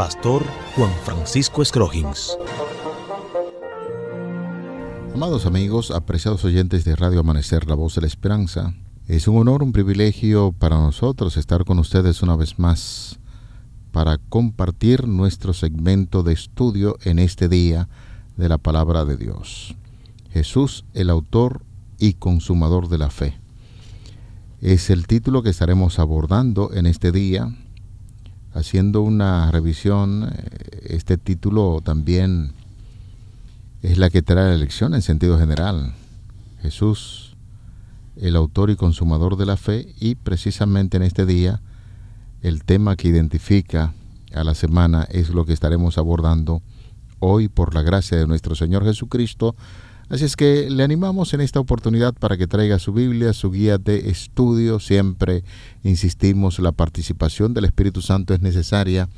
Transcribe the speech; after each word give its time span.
Pastor 0.00 0.42
Juan 0.76 0.90
Francisco 1.04 1.62
Scroggins. 1.62 2.38
Amados 5.14 5.44
amigos, 5.44 5.90
apreciados 5.90 6.42
oyentes 6.46 6.86
de 6.86 6.96
Radio 6.96 7.20
Amanecer, 7.20 7.68
la 7.68 7.74
voz 7.74 7.96
de 7.96 8.00
la 8.00 8.06
esperanza, 8.06 8.72
es 9.08 9.28
un 9.28 9.36
honor, 9.36 9.62
un 9.62 9.72
privilegio 9.72 10.52
para 10.58 10.78
nosotros 10.78 11.36
estar 11.36 11.66
con 11.66 11.78
ustedes 11.78 12.22
una 12.22 12.34
vez 12.34 12.58
más 12.58 13.20
para 13.92 14.16
compartir 14.16 15.06
nuestro 15.06 15.52
segmento 15.52 16.22
de 16.22 16.32
estudio 16.32 16.96
en 17.02 17.18
este 17.18 17.50
día 17.50 17.90
de 18.38 18.48
la 18.48 18.56
palabra 18.56 19.04
de 19.04 19.18
Dios. 19.18 19.76
Jesús, 20.30 20.86
el 20.94 21.10
autor 21.10 21.62
y 21.98 22.14
consumador 22.14 22.88
de 22.88 22.96
la 22.96 23.10
fe. 23.10 23.38
Es 24.62 24.88
el 24.88 25.06
título 25.06 25.42
que 25.42 25.50
estaremos 25.50 25.98
abordando 25.98 26.72
en 26.72 26.86
este 26.86 27.12
día, 27.12 27.54
haciendo 28.52 29.02
una 29.02 29.50
revisión. 29.50 30.32
Este 30.82 31.16
título 31.16 31.80
también 31.84 32.52
es 33.82 33.98
la 33.98 34.10
que 34.10 34.22
trae 34.22 34.48
la 34.48 34.54
elección 34.54 34.94
en 34.94 35.02
sentido 35.02 35.38
general. 35.38 35.94
Jesús, 36.60 37.36
el 38.16 38.36
autor 38.36 38.70
y 38.70 38.76
consumador 38.76 39.36
de 39.36 39.46
la 39.46 39.56
fe, 39.56 39.94
y 39.98 40.14
precisamente 40.14 40.96
en 40.96 41.02
este 41.02 41.24
día, 41.26 41.60
el 42.42 42.64
tema 42.64 42.96
que 42.96 43.08
identifica 43.08 43.94
a 44.34 44.44
la 44.44 44.54
semana 44.54 45.06
es 45.10 45.30
lo 45.30 45.44
que 45.44 45.52
estaremos 45.52 45.98
abordando 45.98 46.62
hoy 47.18 47.48
por 47.48 47.74
la 47.74 47.82
gracia 47.82 48.18
de 48.18 48.26
nuestro 48.26 48.54
Señor 48.54 48.84
Jesucristo. 48.84 49.54
Así 50.10 50.24
es 50.24 50.34
que 50.34 50.68
le 50.68 50.82
animamos 50.82 51.34
en 51.34 51.40
esta 51.40 51.60
oportunidad 51.60 52.14
para 52.14 52.36
que 52.36 52.48
traiga 52.48 52.80
su 52.80 52.92
Biblia, 52.92 53.32
su 53.32 53.52
guía 53.52 53.78
de 53.78 54.10
estudio. 54.10 54.80
Siempre 54.80 55.44
insistimos, 55.84 56.58
la 56.58 56.72
participación 56.72 57.54
del 57.54 57.66
Espíritu 57.66 58.02
Santo 58.02 58.34
es 58.34 58.40
necesaria 58.40 59.08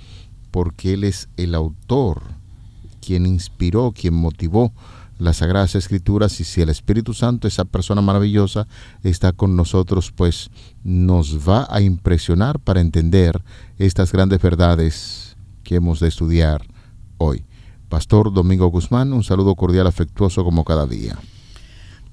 porque 0.51 0.93
Él 0.93 1.05
es 1.05 1.31
el 1.39 1.55
autor, 1.55 2.21
quien 3.01 3.25
inspiró, 3.25 3.95
quien 3.97 4.12
motivó 4.12 4.71
las 5.19 5.39
Sagradas 5.39 5.77
Escrituras 5.77 6.39
y 6.41 6.45
si 6.45 6.61
el 6.61 6.69
Espíritu 6.69 7.15
Santo, 7.15 7.49
esa 7.49 7.65
persona 7.65 8.03
maravillosa, 8.03 8.67
está 9.03 9.33
con 9.33 9.56
nosotros, 9.56 10.12
pues 10.15 10.51
nos 10.84 11.49
va 11.49 11.67
a 11.71 11.81
impresionar 11.81 12.61
para 12.61 12.83
entender 12.83 13.43
estas 13.79 14.12
grandes 14.12 14.43
verdades 14.43 15.39
que 15.65 15.77
hemos 15.77 16.01
de 16.01 16.09
estudiar 16.09 16.67
hoy. 17.17 17.47
Pastor 17.93 18.33
Domingo 18.33 18.69
Guzmán, 18.69 19.12
un 19.12 19.23
saludo 19.23 19.55
cordial, 19.55 19.87
afectuoso 19.87 20.45
como 20.45 20.65
cada 20.65 20.87
día. 20.87 21.19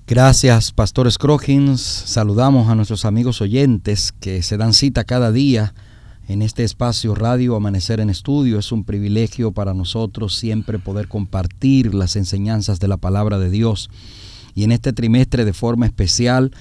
Gracias, 0.05 0.73
Pastor 0.73 1.09
Scroggins. 1.09 1.79
Saludamos 1.79 2.67
a 2.67 2.75
nuestros 2.75 3.05
amigos 3.05 3.39
oyentes 3.39 4.11
que 4.11 4.43
se 4.43 4.57
dan 4.57 4.73
cita 4.73 5.05
cada 5.05 5.31
día 5.31 5.73
en 6.27 6.41
este 6.41 6.65
espacio 6.65 7.15
Radio 7.15 7.55
Amanecer 7.55 8.01
en 8.01 8.09
Estudio. 8.09 8.59
Es 8.59 8.73
un 8.73 8.83
privilegio 8.83 9.53
para 9.53 9.73
nosotros 9.73 10.35
siempre 10.35 10.79
poder 10.79 11.07
compartir 11.07 11.95
las 11.95 12.17
enseñanzas 12.17 12.81
de 12.81 12.89
la 12.89 12.97
palabra 12.97 13.39
de 13.39 13.49
Dios. 13.49 13.89
Y 14.55 14.65
en 14.65 14.73
este 14.73 14.91
trimestre 14.91 15.45
de 15.45 15.53
forma 15.53 15.85
especial 15.85 16.51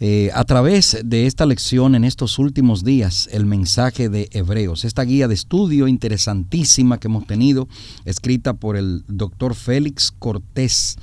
eh, 0.00 0.30
a 0.32 0.44
través 0.44 0.96
de 1.04 1.26
esta 1.26 1.44
lección 1.44 1.96
en 1.96 2.04
estos 2.04 2.38
últimos 2.38 2.84
días, 2.84 3.28
el 3.32 3.46
mensaje 3.46 4.08
de 4.08 4.28
Hebreos, 4.30 4.84
esta 4.84 5.02
guía 5.02 5.26
de 5.26 5.34
estudio 5.34 5.88
interesantísima 5.88 6.98
que 6.98 7.08
hemos 7.08 7.26
tenido, 7.26 7.66
escrita 8.04 8.54
por 8.54 8.76
el 8.76 9.02
doctor 9.08 9.56
Félix 9.56 10.12
Cortés, 10.16 10.96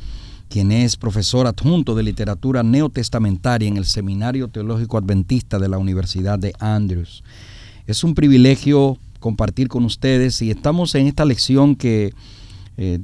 quien 0.48 0.72
es 0.72 0.96
profesor 0.96 1.46
adjunto 1.46 1.94
de 1.94 2.04
literatura 2.04 2.64
neotestamentaria 2.64 3.68
en 3.68 3.76
el 3.76 3.84
Seminario 3.84 4.48
Teológico 4.48 4.98
Adventista 4.98 5.60
de 5.60 5.68
la 5.68 5.78
Universidad 5.78 6.40
de 6.40 6.54
Andrews. 6.60 7.22
Es 7.88 8.06
un 8.06 8.16
privilegio 8.16 8.98
compartir 9.20 9.68
con 9.68 9.84
ustedes 9.84 10.42
y 10.42 10.52
estamos 10.52 10.96
en 10.96 11.08
esta 11.08 11.26
lección 11.26 11.76
que 11.76 12.14
eh, 12.78 13.00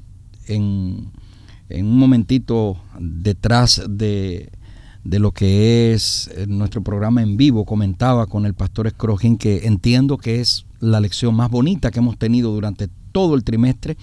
en, 0.48 1.12
en 1.68 1.86
un 1.86 1.98
momentito 1.98 2.78
detrás 2.98 3.84
de 3.90 4.50
de 5.04 5.20
lo 5.20 5.32
que 5.32 5.94
es 5.94 6.30
eh, 6.36 6.46
nuestro 6.48 6.82
programa 6.82 7.22
en 7.22 7.38
vivo, 7.38 7.66
comentaba 7.66 8.28
con 8.28 8.46
el 8.46 8.54
pastor 8.54 8.90
Scrogin 8.90 9.38
que 9.38 9.66
entiendo 9.66 10.18
que 10.18 10.40
es 10.40 10.66
la 10.80 11.00
lección 11.00 11.36
más 11.36 11.50
bonita 11.50 11.92
que 11.92 12.00
hemos 12.00 12.18
tenido 12.18 12.52
durante 12.52 12.88
todo 13.12 13.36
el 13.36 13.44
trimestre, 13.44 13.98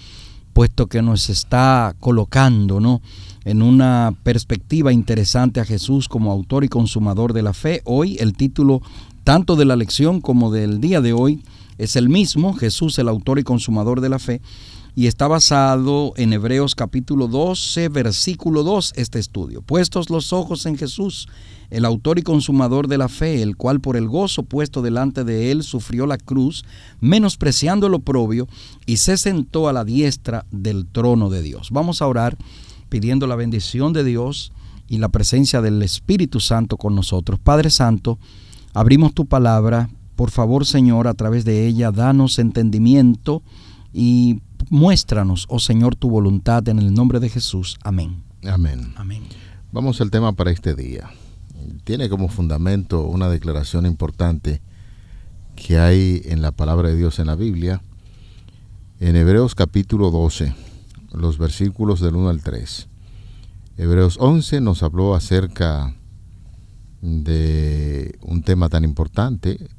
puesto 0.53 0.87
que 0.87 1.01
nos 1.01 1.29
está 1.29 1.95
colocando 1.99 2.79
¿no? 2.79 3.01
en 3.45 3.61
una 3.61 4.13
perspectiva 4.23 4.91
interesante 4.91 5.59
a 5.59 5.65
Jesús 5.65 6.07
como 6.07 6.31
autor 6.31 6.63
y 6.63 6.69
consumador 6.69 7.33
de 7.33 7.43
la 7.43 7.53
fe. 7.53 7.81
Hoy 7.85 8.17
el 8.19 8.33
título 8.33 8.81
tanto 9.23 9.55
de 9.55 9.65
la 9.65 9.75
lección 9.75 10.21
como 10.21 10.51
del 10.51 10.81
día 10.81 11.01
de 11.01 11.13
hoy 11.13 11.41
es 11.77 11.95
el 11.95 12.09
mismo, 12.09 12.53
Jesús 12.53 12.99
el 12.99 13.07
autor 13.07 13.39
y 13.39 13.43
consumador 13.43 14.01
de 14.01 14.09
la 14.09 14.19
fe, 14.19 14.41
y 14.95 15.07
está 15.07 15.27
basado 15.27 16.13
en 16.17 16.33
Hebreos 16.33 16.75
capítulo 16.75 17.27
12, 17.27 17.89
versículo 17.89 18.63
2 18.63 18.93
este 18.95 19.19
estudio. 19.19 19.61
Puestos 19.61 20.09
los 20.09 20.33
ojos 20.33 20.65
en 20.65 20.77
Jesús, 20.77 21.27
el 21.69 21.85
autor 21.85 22.19
y 22.19 22.23
consumador 22.23 22.87
de 22.87 22.97
la 22.97 23.07
fe, 23.07 23.41
el 23.41 23.55
cual 23.55 23.79
por 23.79 23.95
el 23.95 24.07
gozo 24.07 24.43
puesto 24.43 24.81
delante 24.81 25.23
de 25.23 25.51
él 25.51 25.63
sufrió 25.63 26.05
la 26.05 26.17
cruz, 26.17 26.65
menospreciando 26.99 27.87
el 27.87 27.93
oprobio, 27.93 28.47
y 28.85 28.97
se 28.97 29.17
sentó 29.17 29.69
a 29.69 29.73
la 29.73 29.85
diestra 29.85 30.45
del 30.51 30.85
trono 30.85 31.29
de 31.29 31.43
Dios. 31.43 31.69
Vamos 31.71 32.01
a 32.01 32.07
orar 32.07 32.37
pidiendo 32.89 33.27
la 33.27 33.35
bendición 33.35 33.93
de 33.93 34.03
Dios 34.03 34.51
y 34.87 34.97
la 34.97 35.09
presencia 35.09 35.61
del 35.61 35.81
Espíritu 35.83 36.39
Santo 36.39 36.77
con 36.77 36.95
nosotros. 36.95 37.39
Padre 37.39 37.69
Santo, 37.69 38.17
abrimos 38.73 39.13
tu 39.13 39.27
palabra. 39.27 39.89
Por 40.15 40.31
favor, 40.31 40.65
Señor, 40.65 41.07
a 41.07 41.13
través 41.13 41.45
de 41.45 41.67
ella, 41.67 41.91
danos 41.91 42.39
entendimiento 42.39 43.43
y 43.93 44.41
muéstranos, 44.69 45.45
oh 45.49 45.59
Señor, 45.59 45.95
tu 45.95 46.09
voluntad 46.09 46.67
en 46.67 46.79
el 46.79 46.93
nombre 46.93 47.19
de 47.19 47.29
Jesús. 47.29 47.77
Amén. 47.83 48.23
Amén. 48.43 48.93
Amén. 48.95 49.23
Vamos 49.71 50.01
al 50.01 50.11
tema 50.11 50.33
para 50.33 50.51
este 50.51 50.75
día. 50.75 51.09
Tiene 51.83 52.09
como 52.09 52.29
fundamento 52.29 53.03
una 53.03 53.29
declaración 53.29 53.85
importante 53.85 54.61
que 55.55 55.77
hay 55.77 56.21
en 56.25 56.41
la 56.41 56.51
palabra 56.51 56.89
de 56.89 56.95
Dios 56.95 57.19
en 57.19 57.27
la 57.27 57.35
Biblia, 57.35 57.81
en 58.99 59.15
Hebreos 59.15 59.55
capítulo 59.55 60.11
12, 60.11 60.53
los 61.13 61.37
versículos 61.37 61.99
del 61.99 62.15
1 62.15 62.29
al 62.29 62.41
3. 62.41 62.87
Hebreos 63.77 64.17
11 64.19 64.61
nos 64.61 64.83
habló 64.83 65.15
acerca 65.15 65.95
de 67.01 68.17
un 68.21 68.43
tema 68.43 68.69
tan 68.69 68.83
importante, 68.83 69.69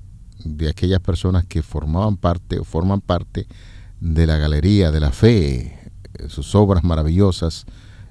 de 0.44 0.70
aquellas 0.70 1.00
personas 1.00 1.44
que 1.44 1.62
formaban 1.62 2.16
parte 2.16 2.58
o 2.58 2.64
forman 2.64 3.00
parte 3.00 3.46
de 4.00 4.26
la 4.26 4.36
Galería 4.36 4.90
de 4.90 5.00
la 5.00 5.12
Fe, 5.12 5.78
sus 6.28 6.54
obras 6.54 6.84
maravillosas, 6.84 7.66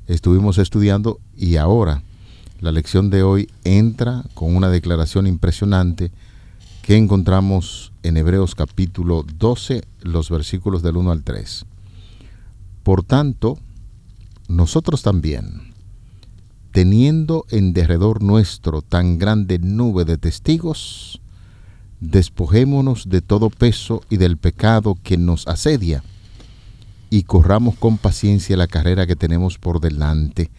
estuvimos 0.07 0.57
estudiando 0.57 1.19
y 1.35 1.57
ahora 1.57 2.03
la 2.61 2.71
lección 2.71 3.09
de 3.09 3.23
hoy 3.23 3.49
entra 3.63 4.23
con 4.33 4.55
una 4.55 4.69
declaración 4.69 5.27
impresionante 5.27 6.11
que 6.81 6.95
encontramos 6.95 7.91
en 8.03 8.17
Hebreos 8.17 8.55
capítulo 8.55 9.25
12, 9.37 9.83
los 10.01 10.29
versículos 10.29 10.81
del 10.81 10.97
1 10.97 11.11
al 11.11 11.23
3. 11.23 11.65
Por 12.83 13.03
tanto, 13.03 13.57
nosotros 14.47 15.01
también, 15.03 15.73
teniendo 16.71 17.45
en 17.49 17.73
derredor 17.73 18.23
nuestro 18.23 18.81
tan 18.81 19.19
grande 19.19 19.59
nube 19.59 20.05
de 20.05 20.17
testigos, 20.17 21.21
despojémonos 21.99 23.09
de 23.09 23.21
todo 23.21 23.49
peso 23.49 24.01
y 24.09 24.17
del 24.17 24.37
pecado 24.37 24.97
que 25.03 25.17
nos 25.17 25.47
asedia, 25.47 26.03
y 27.09 27.23
corramos 27.23 27.75
con 27.75 27.97
paciencia 27.97 28.55
la 28.55 28.67
carrera 28.67 29.07
que 29.07 29.15
tenemos 29.15 29.57
por 29.57 29.81
delante, 29.81 30.51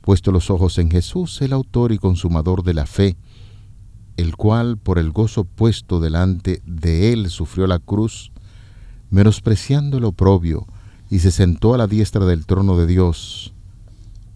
puesto 0.00 0.32
los 0.32 0.50
ojos 0.50 0.78
en 0.78 0.90
Jesús, 0.90 1.40
el 1.42 1.52
autor 1.52 1.92
y 1.92 1.98
consumador 1.98 2.62
de 2.62 2.74
la 2.74 2.86
fe, 2.86 3.16
el 4.16 4.36
cual 4.36 4.76
por 4.76 4.98
el 4.98 5.12
gozo 5.12 5.44
puesto 5.44 6.00
delante 6.00 6.62
de 6.66 7.12
él 7.12 7.30
sufrió 7.30 7.66
la 7.66 7.78
cruz, 7.78 8.32
menospreciando 9.10 9.98
el 9.98 10.04
oprobio, 10.04 10.66
y 11.10 11.18
se 11.18 11.32
sentó 11.32 11.74
a 11.74 11.78
la 11.78 11.86
diestra 11.86 12.24
del 12.24 12.46
trono 12.46 12.76
de 12.76 12.86
Dios. 12.86 13.52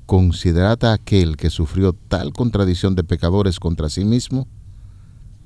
Considerad 0.07 0.85
a 0.85 0.93
aquel 0.93 1.37
que 1.37 1.49
sufrió 1.49 1.93
tal 1.93 2.33
contradicción 2.33 2.95
de 2.95 3.05
pecadores 3.05 3.61
contra 3.61 3.89
sí 3.89 4.05
mismo, 4.05 4.49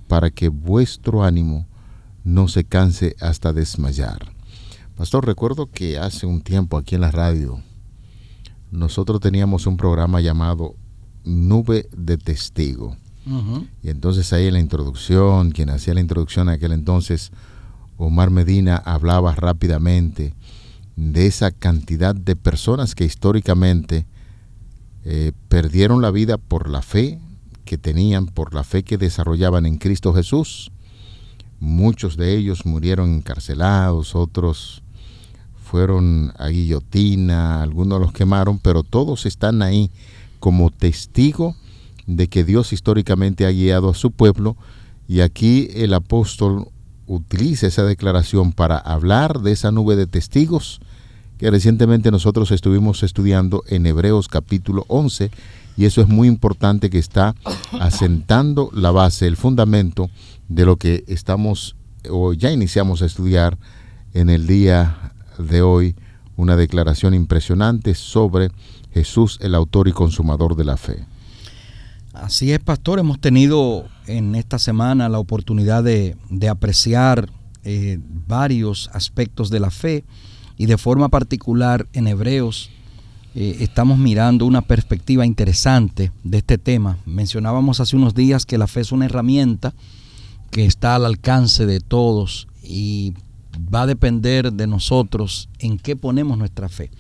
para 0.08 0.30
que 0.30 0.48
vuestro 0.48 1.22
ánimo 1.22 1.66
no 2.24 2.48
se 2.48 2.64
canse 2.64 3.14
hasta 3.20 3.52
desmayar. 3.52 4.32
Pastor, 4.96 5.24
recuerdo 5.24 5.70
que 5.70 5.98
hace 5.98 6.26
un 6.26 6.40
tiempo 6.40 6.76
aquí 6.76 6.96
en 6.96 7.02
la 7.02 7.12
radio 7.12 7.62
nosotros 8.70 9.20
teníamos 9.20 9.66
un 9.66 9.76
programa 9.76 10.20
llamado 10.20 10.74
Nube 11.24 11.88
de 11.96 12.18
Testigo. 12.18 12.96
Y 13.82 13.90
entonces 13.90 14.32
ahí 14.32 14.46
en 14.46 14.54
la 14.54 14.60
introducción, 14.60 15.50
quien 15.50 15.68
hacía 15.68 15.92
la 15.92 16.00
introducción 16.00 16.48
en 16.48 16.54
aquel 16.54 16.72
entonces, 16.72 17.30
Omar 17.98 18.30
Medina 18.30 18.76
hablaba 18.78 19.34
rápidamente 19.34 20.32
de 20.96 21.26
esa 21.26 21.50
cantidad 21.50 22.14
de 22.14 22.36
personas 22.36 22.94
que 22.94 23.04
históricamente 23.04 24.06
eh, 25.04 25.32
perdieron 25.48 26.00
la 26.00 26.10
vida 26.10 26.38
por 26.38 26.70
la 26.70 26.80
fe 26.80 27.20
que 27.68 27.76
tenían, 27.76 28.24
por 28.24 28.54
la 28.54 28.64
fe 28.64 28.82
que 28.82 28.96
desarrollaban 28.96 29.66
en 29.66 29.76
Cristo 29.76 30.14
Jesús. 30.14 30.72
Muchos 31.60 32.16
de 32.16 32.34
ellos 32.34 32.64
murieron 32.64 33.14
encarcelados, 33.14 34.14
otros 34.14 34.82
fueron 35.62 36.32
a 36.38 36.48
guillotina, 36.48 37.62
algunos 37.62 38.00
los 38.00 38.12
quemaron, 38.12 38.58
pero 38.58 38.84
todos 38.84 39.26
están 39.26 39.60
ahí 39.60 39.90
como 40.40 40.70
testigo 40.70 41.56
de 42.06 42.28
que 42.28 42.42
Dios 42.42 42.72
históricamente 42.72 43.44
ha 43.44 43.50
guiado 43.50 43.90
a 43.90 43.94
su 43.94 44.12
pueblo 44.12 44.56
y 45.06 45.20
aquí 45.20 45.68
el 45.74 45.92
apóstol 45.92 46.68
utiliza 47.06 47.66
esa 47.66 47.84
declaración 47.84 48.52
para 48.52 48.78
hablar 48.78 49.40
de 49.40 49.52
esa 49.52 49.72
nube 49.72 49.94
de 49.94 50.06
testigos 50.06 50.80
que 51.36 51.50
recientemente 51.50 52.10
nosotros 52.10 52.50
estuvimos 52.50 53.02
estudiando 53.02 53.62
en 53.68 53.84
Hebreos 53.84 54.28
capítulo 54.28 54.86
11 54.88 55.30
y 55.78 55.84
eso 55.84 56.02
es 56.02 56.08
muy 56.08 56.26
importante 56.26 56.90
que 56.90 56.98
está 56.98 57.36
asentando 57.78 58.68
la 58.74 58.90
base, 58.90 59.28
el 59.28 59.36
fundamento 59.36 60.10
de 60.48 60.66
lo 60.66 60.76
que 60.76 61.04
estamos 61.06 61.76
o 62.10 62.32
ya 62.32 62.50
iniciamos 62.50 63.00
a 63.00 63.06
estudiar 63.06 63.56
en 64.12 64.28
el 64.28 64.48
día 64.48 65.12
de 65.38 65.62
hoy, 65.62 65.94
una 66.36 66.56
declaración 66.56 67.14
impresionante 67.14 67.94
sobre 67.94 68.50
Jesús, 68.92 69.38
el 69.40 69.54
autor 69.54 69.86
y 69.86 69.92
consumador 69.92 70.56
de 70.56 70.64
la 70.64 70.76
fe. 70.76 71.06
Así 72.12 72.50
es, 72.50 72.58
pastor. 72.58 72.98
Hemos 72.98 73.20
tenido 73.20 73.86
en 74.08 74.34
esta 74.34 74.58
semana 74.58 75.08
la 75.08 75.20
oportunidad 75.20 75.84
de, 75.84 76.16
apreciar 76.50 77.30
eh, 77.62 78.00
varios 78.26 78.90
aspectos 78.92 79.48
de 79.48 79.60
la 79.60 79.70
fe 79.70 80.04
y 80.56 80.66
de 80.66 80.76
forma 80.76 81.08
particular 81.08 81.86
en 81.92 82.08
Hebreos 82.08 82.70
eh, 83.40 83.58
estamos 83.60 83.98
mirando 83.98 84.46
una 84.46 84.62
perspectiva 84.62 85.24
interesante 85.24 86.10
de 86.24 86.38
este 86.38 86.58
tema. 86.58 86.98
Mencionábamos 87.06 87.78
hace 87.78 87.94
unos 87.94 88.12
días 88.12 88.44
que 88.44 88.58
la 88.58 88.66
fe 88.66 88.80
es 88.80 88.90
una 88.90 89.04
herramienta 89.04 89.74
que 90.50 90.64
está 90.64 90.96
al 90.96 91.06
alcance 91.06 91.64
de 91.64 91.78
todos 91.78 92.48
y 92.64 93.14
va 93.72 93.82
a 93.82 93.86
depender 93.86 94.52
de 94.52 94.66
nosotros 94.66 95.48
en 95.60 95.78
qué 95.78 95.94
ponemos 95.94 96.36
nuestra 96.36 96.68
fe. 96.68 96.90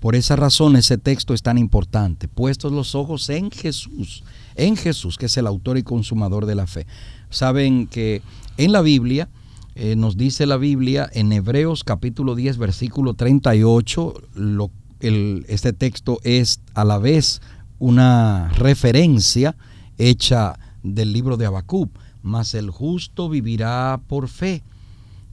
Por 0.00 0.16
esa 0.16 0.34
razón 0.34 0.74
ese 0.74 0.98
texto 0.98 1.34
es 1.34 1.42
tan 1.42 1.56
importante. 1.56 2.26
Puestos 2.26 2.72
los 2.72 2.96
ojos 2.96 3.30
en 3.30 3.52
Jesús, 3.52 4.24
en 4.56 4.76
Jesús, 4.76 5.16
que 5.16 5.26
es 5.26 5.36
el 5.36 5.46
autor 5.46 5.78
y 5.78 5.84
consumador 5.84 6.46
de 6.46 6.56
la 6.56 6.66
fe. 6.66 6.88
Saben 7.30 7.86
que 7.86 8.22
en 8.56 8.72
la 8.72 8.80
Biblia, 8.80 9.28
eh, 9.76 9.94
nos 9.94 10.16
dice 10.16 10.46
la 10.46 10.56
Biblia 10.56 11.08
en 11.12 11.30
Hebreos 11.30 11.84
capítulo 11.84 12.34
10, 12.34 12.58
versículo 12.58 13.14
38, 13.14 14.14
lo, 14.34 14.72
este 15.00 15.72
texto 15.72 16.20
es 16.24 16.60
a 16.74 16.84
la 16.84 16.98
vez 16.98 17.40
una 17.78 18.48
referencia 18.50 19.56
hecha 19.98 20.58
del 20.82 21.12
libro 21.12 21.36
de 21.36 21.46
Habacuc, 21.46 21.90
mas 22.22 22.54
el 22.54 22.70
justo 22.70 23.28
vivirá 23.28 24.00
por 24.08 24.28
fe, 24.28 24.62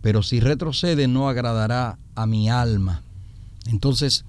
pero 0.02 0.24
si 0.24 0.40
retrocede 0.40 1.08
no 1.08 1.30
agradará 1.30 1.98
a 2.16 2.26
mi 2.26 2.50
alma. 2.50 3.02
Entonces, 3.68 4.26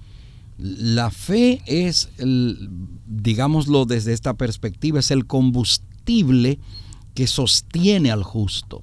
la 0.57 1.11
fe 1.11 1.61
es, 1.65 2.09
digámoslo 3.05 3.85
desde 3.85 4.13
esta 4.13 4.35
perspectiva, 4.35 4.99
es 4.99 5.11
el 5.11 5.25
combustible 5.25 6.59
que 7.13 7.27
sostiene 7.27 8.11
al 8.11 8.23
justo. 8.23 8.81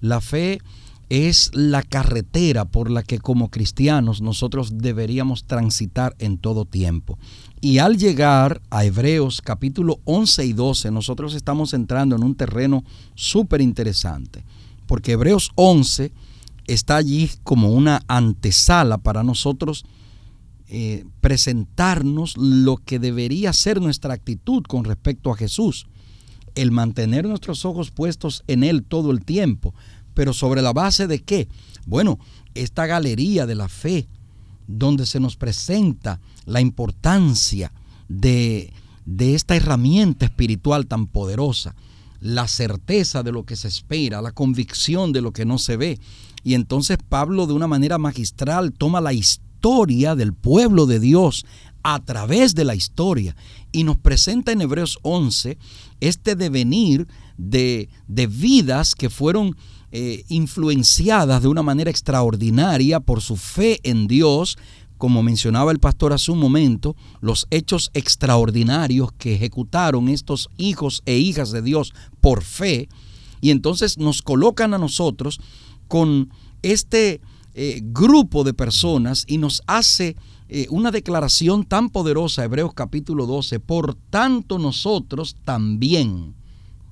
La 0.00 0.20
fe 0.20 0.60
es 1.08 1.50
la 1.54 1.82
carretera 1.82 2.66
por 2.66 2.90
la 2.90 3.02
que 3.02 3.18
como 3.18 3.50
cristianos 3.50 4.20
nosotros 4.20 4.78
deberíamos 4.78 5.44
transitar 5.44 6.14
en 6.18 6.38
todo 6.38 6.64
tiempo. 6.64 7.18
Y 7.60 7.78
al 7.78 7.96
llegar 7.96 8.60
a 8.70 8.84
Hebreos 8.84 9.40
capítulo 9.42 10.00
11 10.04 10.46
y 10.46 10.52
12, 10.52 10.90
nosotros 10.90 11.34
estamos 11.34 11.74
entrando 11.74 12.14
en 12.16 12.22
un 12.22 12.34
terreno 12.34 12.84
súper 13.14 13.60
interesante, 13.60 14.44
porque 14.86 15.12
Hebreos 15.12 15.50
11 15.54 16.12
está 16.66 16.96
allí 16.96 17.30
como 17.42 17.72
una 17.72 18.02
antesala 18.06 18.98
para 18.98 19.24
nosotros 19.24 19.84
eh, 20.68 21.06
presentarnos 21.22 22.36
lo 22.36 22.76
que 22.76 22.98
debería 22.98 23.54
ser 23.54 23.80
nuestra 23.80 24.12
actitud 24.12 24.62
con 24.64 24.84
respecto 24.84 25.32
a 25.32 25.36
Jesús. 25.36 25.86
El 26.54 26.72
mantener 26.72 27.26
nuestros 27.26 27.64
ojos 27.64 27.90
puestos 27.90 28.44
en 28.48 28.62
Él 28.64 28.82
todo 28.82 29.10
el 29.10 29.24
tiempo. 29.24 29.74
Pero 30.18 30.32
sobre 30.32 30.62
la 30.62 30.72
base 30.72 31.06
de 31.06 31.20
qué? 31.20 31.46
Bueno, 31.86 32.18
esta 32.52 32.86
galería 32.86 33.46
de 33.46 33.54
la 33.54 33.68
fe, 33.68 34.08
donde 34.66 35.06
se 35.06 35.20
nos 35.20 35.36
presenta 35.36 36.18
la 36.44 36.60
importancia 36.60 37.72
de, 38.08 38.72
de 39.06 39.36
esta 39.36 39.54
herramienta 39.54 40.24
espiritual 40.24 40.88
tan 40.88 41.06
poderosa, 41.06 41.76
la 42.20 42.48
certeza 42.48 43.22
de 43.22 43.30
lo 43.30 43.44
que 43.44 43.54
se 43.54 43.68
espera, 43.68 44.20
la 44.20 44.32
convicción 44.32 45.12
de 45.12 45.20
lo 45.20 45.32
que 45.32 45.44
no 45.44 45.56
se 45.56 45.76
ve. 45.76 46.00
Y 46.42 46.54
entonces 46.54 46.98
Pablo 47.08 47.46
de 47.46 47.52
una 47.52 47.68
manera 47.68 47.96
magistral 47.96 48.72
toma 48.72 49.00
la 49.00 49.12
historia 49.12 50.16
del 50.16 50.32
pueblo 50.32 50.86
de 50.86 50.98
Dios 50.98 51.46
a 51.84 52.00
través 52.00 52.56
de 52.56 52.64
la 52.64 52.74
historia 52.74 53.36
y 53.70 53.84
nos 53.84 53.98
presenta 53.98 54.50
en 54.50 54.62
Hebreos 54.62 54.98
11 55.02 55.58
este 56.00 56.34
devenir 56.34 57.06
de, 57.38 57.88
de 58.06 58.26
vidas 58.26 58.94
que 58.94 59.08
fueron 59.08 59.56
eh, 59.90 60.24
influenciadas 60.28 61.40
de 61.40 61.48
una 61.48 61.62
manera 61.62 61.90
extraordinaria 61.90 63.00
por 63.00 63.22
su 63.22 63.36
fe 63.36 63.80
en 63.84 64.06
Dios, 64.06 64.58
como 64.98 65.22
mencionaba 65.22 65.72
el 65.72 65.78
pastor 65.78 66.12
hace 66.12 66.30
un 66.30 66.40
momento, 66.40 66.94
los 67.20 67.46
hechos 67.50 67.90
extraordinarios 67.94 69.12
que 69.12 69.34
ejecutaron 69.34 70.08
estos 70.08 70.50
hijos 70.58 71.02
e 71.06 71.16
hijas 71.16 71.52
de 71.52 71.62
Dios 71.62 71.94
por 72.20 72.42
fe, 72.42 72.88
y 73.40 73.50
entonces 73.50 73.96
nos 73.96 74.20
colocan 74.20 74.74
a 74.74 74.78
nosotros 74.78 75.40
con 75.86 76.30
este 76.62 77.22
eh, 77.54 77.80
grupo 77.82 78.44
de 78.44 78.54
personas 78.54 79.24
y 79.26 79.38
nos 79.38 79.62
hace 79.66 80.16
eh, 80.48 80.66
una 80.70 80.90
declaración 80.90 81.64
tan 81.64 81.90
poderosa, 81.90 82.44
Hebreos 82.44 82.72
capítulo 82.74 83.26
12, 83.26 83.60
por 83.60 83.94
tanto 83.94 84.58
nosotros 84.58 85.36
también, 85.44 86.34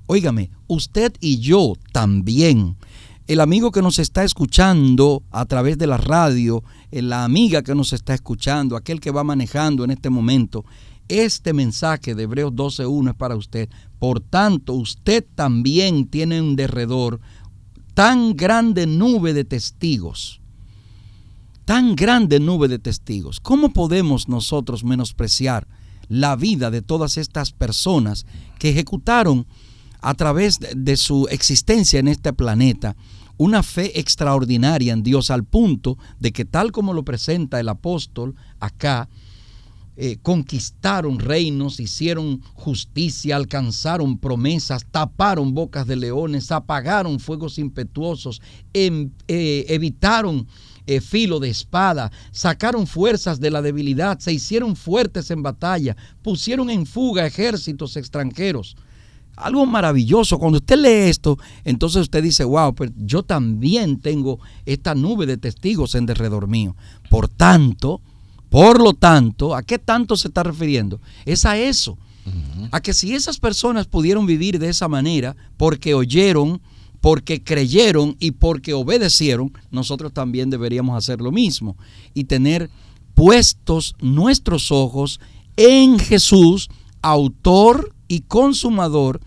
óigame, 0.06 0.50
usted 0.66 1.12
y 1.20 1.38
yo 1.38 1.75
también, 1.92 2.76
el 3.26 3.40
amigo 3.40 3.72
que 3.72 3.82
nos 3.82 3.98
está 3.98 4.25
escuchando 4.25 5.22
a 5.30 5.44
través 5.46 5.78
de 5.78 5.86
la 5.86 5.96
radio, 5.96 6.62
eh, 6.90 7.02
la 7.02 7.25
amiga 7.25 7.62
que 7.62 7.75
nos 7.75 7.92
está 7.92 8.14
escuchando, 8.14 8.76
aquel 8.76 9.00
que 9.00 9.10
va 9.10 9.25
manejando 9.25 9.84
en 9.84 9.90
este 9.90 10.10
momento, 10.10 10.64
este 11.08 11.52
mensaje 11.52 12.14
de 12.14 12.25
Hebreos 12.25 12.52
12.1 12.52 13.10
es 13.10 13.14
para 13.14 13.36
usted. 13.36 13.68
Por 13.98 14.20
tanto, 14.20 14.72
usted 14.75 15.25
también 15.34 16.06
tiene 16.06 16.40
un 16.40 16.56
derredor 16.56 17.20
tan 17.94 18.34
grande 18.34 18.86
nube 18.86 19.32
de 19.32 19.44
testigos 19.44 20.40
tan 21.66 21.96
grande 21.96 22.38
nube 22.38 22.68
de 22.68 22.78
testigos. 22.78 23.40
¿Cómo 23.40 23.72
podemos 23.72 24.28
nosotros 24.28 24.84
menospreciar 24.84 25.66
la 26.08 26.36
vida 26.36 26.70
de 26.70 26.80
todas 26.80 27.18
estas 27.18 27.50
personas 27.50 28.25
que 28.60 28.70
ejecutaron 28.70 29.46
a 30.00 30.14
través 30.14 30.58
de 30.74 30.96
su 30.96 31.28
existencia 31.30 31.98
en 32.00 32.08
este 32.08 32.32
planeta 32.32 32.96
una 33.38 33.62
fe 33.62 33.98
extraordinaria 33.98 34.92
en 34.92 35.02
Dios 35.02 35.30
al 35.30 35.44
punto 35.44 35.98
de 36.18 36.32
que 36.32 36.44
tal 36.44 36.72
como 36.72 36.94
lo 36.94 37.04
presenta 37.04 37.60
el 37.60 37.68
apóstol 37.68 38.34
acá, 38.60 39.08
eh, 39.98 40.18
conquistaron 40.20 41.18
reinos, 41.18 41.80
hicieron 41.80 42.42
justicia, 42.52 43.36
alcanzaron 43.36 44.18
promesas, 44.18 44.84
taparon 44.90 45.54
bocas 45.54 45.86
de 45.86 45.96
leones, 45.96 46.52
apagaron 46.52 47.18
fuegos 47.18 47.58
impetuosos, 47.58 48.42
em, 48.74 49.10
eh, 49.26 49.64
evitaron 49.68 50.46
eh, 50.86 51.00
filo 51.00 51.40
de 51.40 51.48
espada, 51.48 52.12
sacaron 52.30 52.86
fuerzas 52.86 53.40
de 53.40 53.50
la 53.50 53.62
debilidad, 53.62 54.18
se 54.18 54.32
hicieron 54.32 54.76
fuertes 54.76 55.30
en 55.30 55.42
batalla, 55.42 55.96
pusieron 56.22 56.70
en 56.70 56.86
fuga 56.86 57.26
ejércitos 57.26 57.96
extranjeros. 57.96 58.76
Algo 59.36 59.66
maravilloso. 59.66 60.38
Cuando 60.38 60.58
usted 60.58 60.78
lee 60.78 61.10
esto, 61.10 61.38
entonces 61.64 62.02
usted 62.02 62.22
dice, 62.22 62.44
wow, 62.44 62.74
pero 62.74 62.92
pues 62.92 63.06
yo 63.06 63.22
también 63.22 64.00
tengo 64.00 64.40
esta 64.64 64.94
nube 64.94 65.26
de 65.26 65.36
testigos 65.36 65.94
en 65.94 66.06
derredor 66.06 66.48
mío. 66.48 66.74
Por 67.10 67.28
tanto, 67.28 68.00
por 68.48 68.80
lo 68.80 68.94
tanto, 68.94 69.54
¿a 69.54 69.62
qué 69.62 69.78
tanto 69.78 70.16
se 70.16 70.28
está 70.28 70.42
refiriendo? 70.42 71.00
Es 71.24 71.44
a 71.44 71.58
eso. 71.58 71.98
A 72.72 72.80
que 72.80 72.92
si 72.92 73.14
esas 73.14 73.38
personas 73.38 73.86
pudieron 73.86 74.26
vivir 74.26 74.58
de 74.58 74.68
esa 74.68 74.88
manera 74.88 75.36
porque 75.56 75.94
oyeron 75.94 76.60
porque 77.00 77.40
creyeron 77.40 78.16
y 78.18 78.32
porque 78.32 78.72
obedecieron, 78.72 79.52
nosotros 79.70 80.12
también 80.12 80.50
deberíamos 80.50 80.96
hacer 80.96 81.20
lo 81.20 81.30
mismo 81.30 81.76
y 82.14 82.24
tener 82.24 82.68
puestos 83.14 83.94
nuestros 84.00 84.72
ojos 84.72 85.20
en 85.56 86.00
Jesús, 86.00 86.68
autor 87.02 87.94
y 88.08 88.20
consumador 88.20 89.20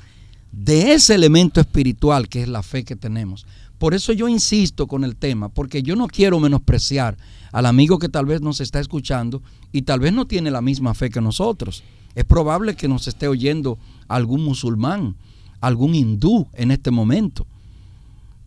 de 0.51 0.93
ese 0.93 1.15
elemento 1.15 1.61
espiritual 1.61 2.27
que 2.27 2.41
es 2.41 2.47
la 2.47 2.63
fe 2.63 2.83
que 2.83 2.95
tenemos. 2.95 3.45
Por 3.77 3.93
eso 3.93 4.11
yo 4.11 4.27
insisto 4.27 4.87
con 4.87 5.03
el 5.03 5.15
tema, 5.15 5.49
porque 5.49 5.83
yo 5.83 5.95
no 5.95 6.07
quiero 6.07 6.39
menospreciar 6.39 7.17
al 7.51 7.65
amigo 7.65 7.97
que 7.97 8.09
tal 8.09 8.25
vez 8.25 8.41
nos 8.41 8.59
está 8.61 8.79
escuchando 8.79 9.41
y 9.71 9.83
tal 9.83 9.99
vez 9.99 10.13
no 10.13 10.27
tiene 10.27 10.51
la 10.51 10.61
misma 10.61 10.93
fe 10.93 11.09
que 11.09 11.21
nosotros. 11.21 11.83
Es 12.15 12.25
probable 12.25 12.75
que 12.75 12.87
nos 12.87 13.07
esté 13.07 13.27
oyendo 13.27 13.77
algún 14.07 14.43
musulmán, 14.43 15.15
algún 15.61 15.95
hindú 15.95 16.47
en 16.53 16.71
este 16.71 16.91
momento 16.91 17.45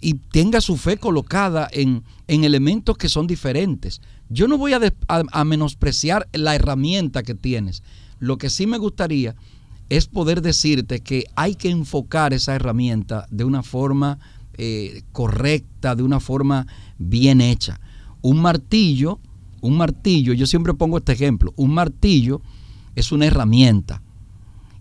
y 0.02 0.14
tenga 0.14 0.60
su 0.60 0.76
fe 0.76 0.98
colocada 0.98 1.68
en, 1.72 2.02
elementos 2.26 2.98
que 2.98 3.08
son 3.08 3.26
diferentes. 3.26 4.02
Yo 4.28 4.48
no 4.48 4.58
voy 4.58 4.72
a, 4.72 4.80
a, 5.08 5.44
menospreciar 5.44 6.28
la 6.32 6.54
herramienta 6.54 7.22
que 7.22 7.34
tienes. 7.34 7.82
Lo 8.18 8.36
que 8.36 8.50
sí 8.50 8.66
me 8.66 8.78
gustaría 8.78 9.36
es 9.96 10.06
poder 10.06 10.42
decirte 10.42 11.00
que 11.00 11.26
hay 11.34 11.54
que 11.54 11.70
enfocar 11.70 12.32
esa 12.32 12.54
herramienta 12.54 13.26
de 13.30 13.44
una 13.44 13.62
forma 13.62 14.18
eh, 14.54 15.02
correcta, 15.12 15.94
de 15.94 16.02
una 16.02 16.20
forma 16.20 16.66
bien 16.98 17.40
hecha. 17.40 17.80
Un 18.20 18.40
martillo, 18.40 19.20
un 19.60 19.76
martillo, 19.76 20.32
yo 20.32 20.46
siempre 20.46 20.74
pongo 20.74 20.98
este 20.98 21.12
ejemplo, 21.12 21.52
un 21.56 21.74
martillo 21.74 22.40
es 22.94 23.12
una 23.12 23.26
herramienta 23.26 24.02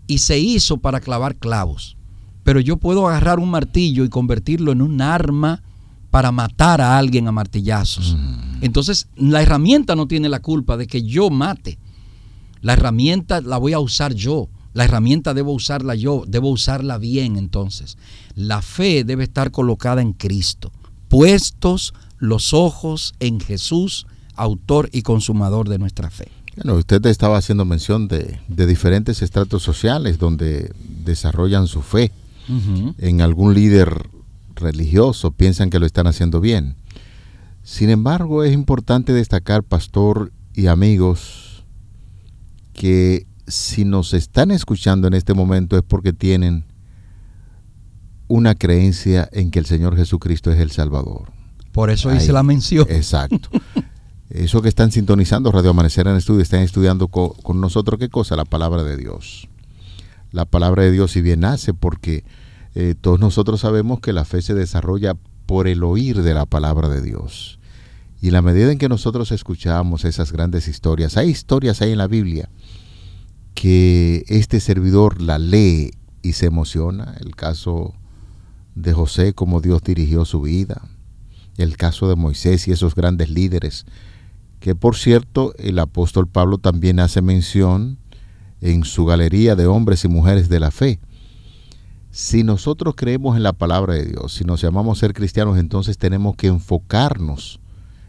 y 0.06 0.18
se 0.18 0.38
hizo 0.38 0.78
para 0.78 1.00
clavar 1.00 1.36
clavos 1.36 1.96
pero 2.44 2.60
yo 2.60 2.76
puedo 2.76 3.08
agarrar 3.08 3.38
un 3.38 3.50
martillo 3.50 4.04
y 4.04 4.08
convertirlo 4.08 4.72
en 4.72 4.82
un 4.82 5.00
arma 5.00 5.62
para 6.10 6.32
matar 6.32 6.80
a 6.80 6.98
alguien 6.98 7.28
a 7.28 7.32
martillazos. 7.32 8.16
Mm. 8.18 8.64
Entonces, 8.64 9.08
la 9.16 9.42
herramienta 9.42 9.96
no 9.96 10.06
tiene 10.06 10.28
la 10.28 10.40
culpa 10.40 10.76
de 10.76 10.86
que 10.86 11.02
yo 11.02 11.30
mate. 11.30 11.78
La 12.60 12.74
herramienta 12.74 13.40
la 13.40 13.58
voy 13.58 13.72
a 13.72 13.78
usar 13.78 14.14
yo. 14.14 14.48
La 14.72 14.84
herramienta 14.84 15.34
debo 15.34 15.52
usarla 15.52 15.94
yo, 15.94 16.24
debo 16.26 16.50
usarla 16.50 16.98
bien 16.98 17.36
entonces. 17.36 17.98
La 18.34 18.62
fe 18.62 19.04
debe 19.04 19.24
estar 19.24 19.50
colocada 19.50 20.02
en 20.02 20.12
Cristo, 20.12 20.72
puestos 21.08 21.94
los 22.18 22.54
ojos 22.54 23.14
en 23.20 23.40
Jesús, 23.40 24.06
autor 24.34 24.88
y 24.92 25.02
consumador 25.02 25.68
de 25.68 25.78
nuestra 25.78 26.10
fe. 26.10 26.28
Bueno, 26.56 26.74
usted 26.74 27.04
estaba 27.06 27.38
haciendo 27.38 27.64
mención 27.64 28.08
de, 28.08 28.38
de 28.48 28.66
diferentes 28.66 29.22
estratos 29.22 29.62
sociales 29.62 30.18
donde 30.18 30.72
desarrollan 31.04 31.66
su 31.66 31.82
fe 31.82 32.12
en 32.98 33.20
algún 33.22 33.54
líder 33.54 34.08
religioso, 34.54 35.30
piensan 35.30 35.70
que 35.70 35.78
lo 35.78 35.86
están 35.86 36.06
haciendo 36.06 36.40
bien. 36.40 36.76
Sin 37.62 37.88
embargo, 37.88 38.42
es 38.44 38.52
importante 38.52 39.12
destacar, 39.12 39.62
pastor 39.62 40.32
y 40.54 40.66
amigos, 40.66 41.64
que 42.72 43.26
si 43.52 43.84
nos 43.84 44.14
están 44.14 44.50
escuchando 44.50 45.06
en 45.08 45.14
este 45.14 45.34
momento 45.34 45.76
es 45.76 45.82
porque 45.82 46.12
tienen 46.12 46.64
una 48.28 48.54
creencia 48.54 49.28
en 49.32 49.50
que 49.50 49.58
el 49.58 49.66
Señor 49.66 49.96
Jesucristo 49.96 50.50
es 50.50 50.58
el 50.58 50.70
Salvador. 50.70 51.32
Por 51.72 51.90
eso 51.90 52.14
hice 52.14 52.32
la 52.32 52.42
mención. 52.42 52.86
Exacto. 52.88 53.48
Eso 54.30 54.62
que 54.62 54.70
están 54.70 54.90
sintonizando 54.90 55.52
Radio 55.52 55.70
Amanecer 55.70 56.06
en 56.06 56.16
Estudio, 56.16 56.40
están 56.40 56.60
estudiando 56.60 57.08
con 57.08 57.60
nosotros 57.60 58.00
qué 58.00 58.08
cosa, 58.08 58.34
la 58.34 58.46
palabra 58.46 58.82
de 58.82 58.96
Dios 58.96 59.46
la 60.32 60.46
palabra 60.46 60.82
de 60.82 60.90
Dios, 60.90 61.12
si 61.12 61.20
bien 61.20 61.40
nace, 61.40 61.74
porque 61.74 62.24
eh, 62.74 62.94
todos 63.00 63.20
nosotros 63.20 63.60
sabemos 63.60 64.00
que 64.00 64.12
la 64.12 64.24
fe 64.24 64.42
se 64.42 64.54
desarrolla 64.54 65.14
por 65.46 65.68
el 65.68 65.84
oír 65.84 66.22
de 66.22 66.34
la 66.34 66.46
palabra 66.46 66.88
de 66.88 67.02
Dios. 67.02 67.58
Y 68.20 68.30
la 68.30 68.40
medida 68.40 68.72
en 68.72 68.78
que 68.78 68.88
nosotros 68.88 69.30
escuchamos 69.30 70.04
esas 70.04 70.32
grandes 70.32 70.68
historias, 70.68 71.16
hay 71.16 71.28
historias 71.28 71.82
ahí 71.82 71.92
en 71.92 71.98
la 71.98 72.06
Biblia 72.06 72.48
que 73.54 74.24
este 74.28 74.60
servidor 74.60 75.20
la 75.20 75.38
lee 75.38 75.92
y 76.22 76.32
se 76.32 76.46
emociona. 76.46 77.16
El 77.20 77.36
caso 77.36 77.94
de 78.74 78.92
José, 78.92 79.34
cómo 79.34 79.60
Dios 79.60 79.82
dirigió 79.82 80.24
su 80.24 80.42
vida. 80.42 80.88
El 81.56 81.76
caso 81.76 82.08
de 82.08 82.16
Moisés 82.16 82.66
y 82.68 82.72
esos 82.72 82.94
grandes 82.94 83.28
líderes. 83.28 83.84
Que 84.60 84.74
por 84.74 84.96
cierto, 84.96 85.54
el 85.58 85.78
apóstol 85.78 86.28
Pablo 86.28 86.58
también 86.58 87.00
hace 87.00 87.20
mención 87.20 87.98
en 88.60 88.84
su 88.84 89.04
galería 89.04 89.56
de 89.56 89.66
hombres 89.66 90.04
y 90.04 90.08
mujeres 90.08 90.48
de 90.48 90.60
la 90.60 90.70
fe. 90.70 91.00
Si 92.10 92.44
nosotros 92.44 92.94
creemos 92.96 93.36
en 93.36 93.42
la 93.42 93.52
palabra 93.52 93.94
de 93.94 94.04
Dios, 94.04 94.34
si 94.34 94.44
nos 94.44 94.60
llamamos 94.60 94.98
ser 94.98 95.14
cristianos, 95.14 95.58
entonces 95.58 95.98
tenemos 95.98 96.36
que 96.36 96.46
enfocarnos 96.46 97.58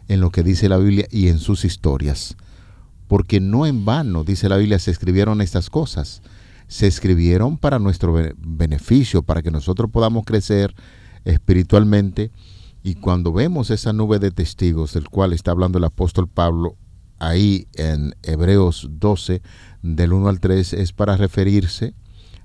en 0.08 0.20
lo 0.20 0.30
que 0.30 0.42
dice 0.42 0.68
la 0.68 0.76
Biblia 0.76 1.06
y 1.10 1.28
en 1.28 1.38
sus 1.38 1.64
historias. 1.64 2.36
Porque 3.06 3.40
no 3.40 3.66
en 3.66 3.84
vano, 3.84 4.24
dice 4.24 4.48
la 4.48 4.56
Biblia, 4.56 4.78
se 4.78 4.90
escribieron 4.90 5.40
estas 5.40 5.70
cosas. 5.70 6.22
Se 6.68 6.86
escribieron 6.86 7.58
para 7.58 7.78
nuestro 7.78 8.14
beneficio, 8.38 9.22
para 9.22 9.42
que 9.42 9.50
nosotros 9.50 9.90
podamos 9.90 10.24
crecer 10.24 10.74
espiritualmente. 11.24 12.30
Y 12.82 12.96
cuando 12.96 13.32
vemos 13.32 13.70
esa 13.70 13.92
nube 13.92 14.18
de 14.18 14.30
testigos 14.30 14.94
del 14.94 15.08
cual 15.08 15.32
está 15.32 15.50
hablando 15.50 15.78
el 15.78 15.84
apóstol 15.84 16.28
Pablo 16.28 16.76
ahí 17.18 17.66
en 17.74 18.14
Hebreos 18.22 18.88
12, 18.90 19.42
del 19.82 20.12
1 20.12 20.28
al 20.28 20.40
3, 20.40 20.72
es 20.74 20.92
para 20.92 21.16
referirse 21.16 21.94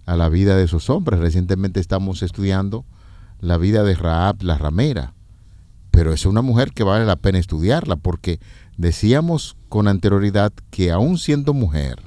a 0.05 0.15
la 0.15 0.29
vida 0.29 0.55
de 0.55 0.63
esos 0.63 0.89
hombres. 0.89 1.19
Recientemente 1.19 1.79
estamos 1.79 2.23
estudiando 2.23 2.85
la 3.39 3.57
vida 3.57 3.83
de 3.83 3.95
Raab, 3.95 4.41
la 4.43 4.57
ramera, 4.57 5.13
pero 5.91 6.13
es 6.13 6.25
una 6.25 6.41
mujer 6.41 6.71
que 6.71 6.83
vale 6.83 7.05
la 7.05 7.15
pena 7.15 7.39
estudiarla 7.39 7.95
porque 7.95 8.39
decíamos 8.79 9.57
con 9.67 9.89
anterioridad 9.89 10.53
que 10.71 10.89
aún 10.91 11.17
siendo 11.17 11.53
mujer, 11.53 12.01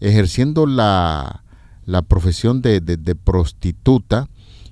ejerciendo 0.00 0.66
la, 0.66 1.44
la 1.86 2.02
profesión 2.02 2.60
de, 2.60 2.80
de 2.80 3.14
prostituta 3.14 4.28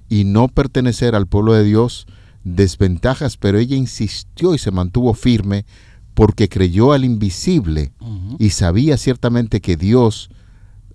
y 0.09 0.25
no 0.25 0.49
pertenecer 0.49 1.15
al 1.15 1.29
pueblo 1.29 1.55
de 1.55 1.63
Dios, 1.63 2.07
desventajas, 2.43 3.37
pero 3.37 3.59
ella 3.59 3.77
insistió 3.77 4.55
y 4.55 4.59
se 4.59 4.73
mantuvo 4.73 5.15
firme 5.15 5.65
porque 6.15 6.49
creyó 6.49 6.93
al 6.93 7.05
invisible 7.05 7.93
y 8.39 8.51
sabía 8.51 8.97
ciertamente 8.97 9.61
que 9.61 9.77
Dios, 9.77 10.31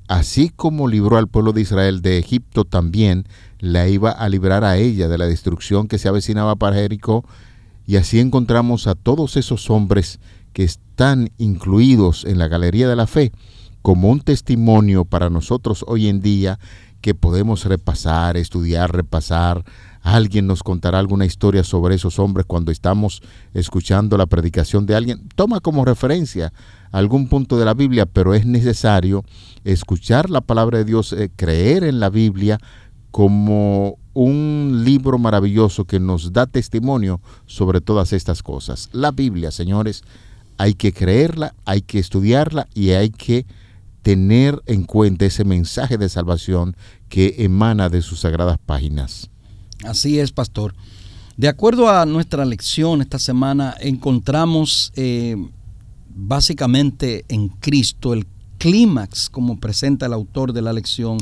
así 0.10 0.50
como 0.50 0.90
libró 0.90 1.18
al 1.18 1.30
pueblo 1.30 1.54
de 1.54 1.62
Israel 1.62 2.02
de 2.02 2.20
Egipto, 2.20 2.66
también 2.66 3.26
la 3.60 3.88
iba 3.88 4.12
a 4.12 4.28
librar 4.28 4.66
a 4.66 4.76
ella 4.76 5.08
de 5.08 5.18
la 5.18 5.28
destrucción 5.28 5.88
que 5.88 5.98
se 5.98 6.10
avecinaba 6.10 6.58
para 6.58 6.76
Jericó. 6.76 7.26
Y 7.86 7.98
así 7.98 8.20
encontramos 8.20 8.88
a 8.88 8.96
todos 8.96 9.38
esos 9.38 9.70
hombres 9.70 10.20
que 10.54 10.64
están 10.64 11.30
incluidos 11.38 12.26
en 12.26 12.40
la 12.40 12.48
galería 12.48 12.88
de 12.88 12.96
la 12.96 13.08
fe 13.08 13.32
como 13.82 14.10
un 14.10 14.22
testimonio 14.22 15.06
para 15.06 15.30
nosotros 15.30 15.86
hoy 15.88 16.08
en 16.08 16.22
día 16.22 16.58
que 17.02 17.14
podemos 17.14 17.66
repasar, 17.66 18.36
estudiar, 18.36 18.92
repasar, 18.92 19.64
alguien 20.02 20.48
nos 20.48 20.64
contará 20.64 20.98
alguna 20.98 21.26
historia 21.26 21.64
sobre 21.64 21.94
esos 21.94 22.18
hombres 22.18 22.48
cuando 22.48 22.72
estamos 22.72 23.22
escuchando 23.54 24.18
la 24.18 24.26
predicación 24.26 24.88
de 24.88 24.96
alguien. 24.96 25.30
Toma 25.36 25.60
como 25.60 25.86
referencia 25.86 26.52
algún 26.92 27.28
punto 27.28 27.60
de 27.60 27.66
la 27.66 27.76
Biblia, 27.76 28.08
pero 28.08 28.34
es 28.34 28.48
necesario 28.48 29.24
escuchar 29.64 30.32
la 30.32 30.42
palabra 30.42 30.80
de 30.80 30.86
Dios, 30.86 31.14
eh, 31.14 31.30
creer 31.36 31.84
en 31.84 32.00
la 32.00 32.10
Biblia 32.10 32.58
como 33.12 34.00
un 34.16 34.82
libro 34.86 35.20
maravilloso 35.20 35.86
que 35.86 36.00
nos 36.00 36.34
da 36.34 36.48
testimonio 36.48 37.22
sobre 37.46 37.82
todas 37.82 38.14
estas 38.14 38.42
cosas. 38.42 38.90
La 38.94 39.12
Biblia, 39.12 39.52
señores, 39.52 40.04
hay 40.58 40.74
que 40.74 40.94
creerla, 40.94 41.54
hay 41.66 41.82
que 41.82 42.00
estudiarla 42.00 42.68
y 42.74 42.92
hay 42.92 43.10
que 43.10 43.46
tener 44.02 44.62
en 44.68 44.84
cuenta 44.84 45.26
ese 45.26 45.44
mensaje 45.44 45.98
de 45.98 46.10
salvación 46.10 46.78
que 47.10 47.36
emana 47.40 47.90
de 47.90 48.02
sus 48.02 48.22
sagradas 48.22 48.58
páginas. 48.66 49.30
Así 49.84 50.20
es, 50.20 50.32
pastor. 50.32 50.74
De 51.36 51.50
acuerdo 51.50 51.90
a 51.90 52.06
nuestra 52.06 52.46
lección 52.46 53.02
esta 53.02 53.20
semana, 53.20 53.76
encontramos 53.82 54.94
eh, 54.96 55.36
básicamente 56.16 57.26
en 57.28 57.50
Cristo 57.50 58.14
el 58.14 58.26
clímax, 58.60 59.30
como 59.30 59.60
presenta 59.60 60.06
el 60.06 60.14
autor 60.14 60.54
de 60.54 60.62
la 60.62 60.72
lección 60.72 61.18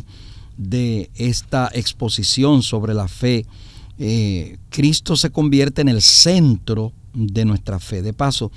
de 0.58 1.10
esta 1.16 1.70
exposición 1.74 2.64
sobre 2.64 2.94
la 2.94 3.08
fe. 3.08 3.46
Eh, 4.00 4.58
Cristo 4.70 5.16
se 5.16 5.30
convierte 5.30 5.82
en 5.82 5.90
el 5.90 6.02
centro 6.02 6.92
de 7.14 7.46
nuestra 7.46 7.80
fe. 7.80 8.02
De 8.02 8.14
paso, 8.14 8.52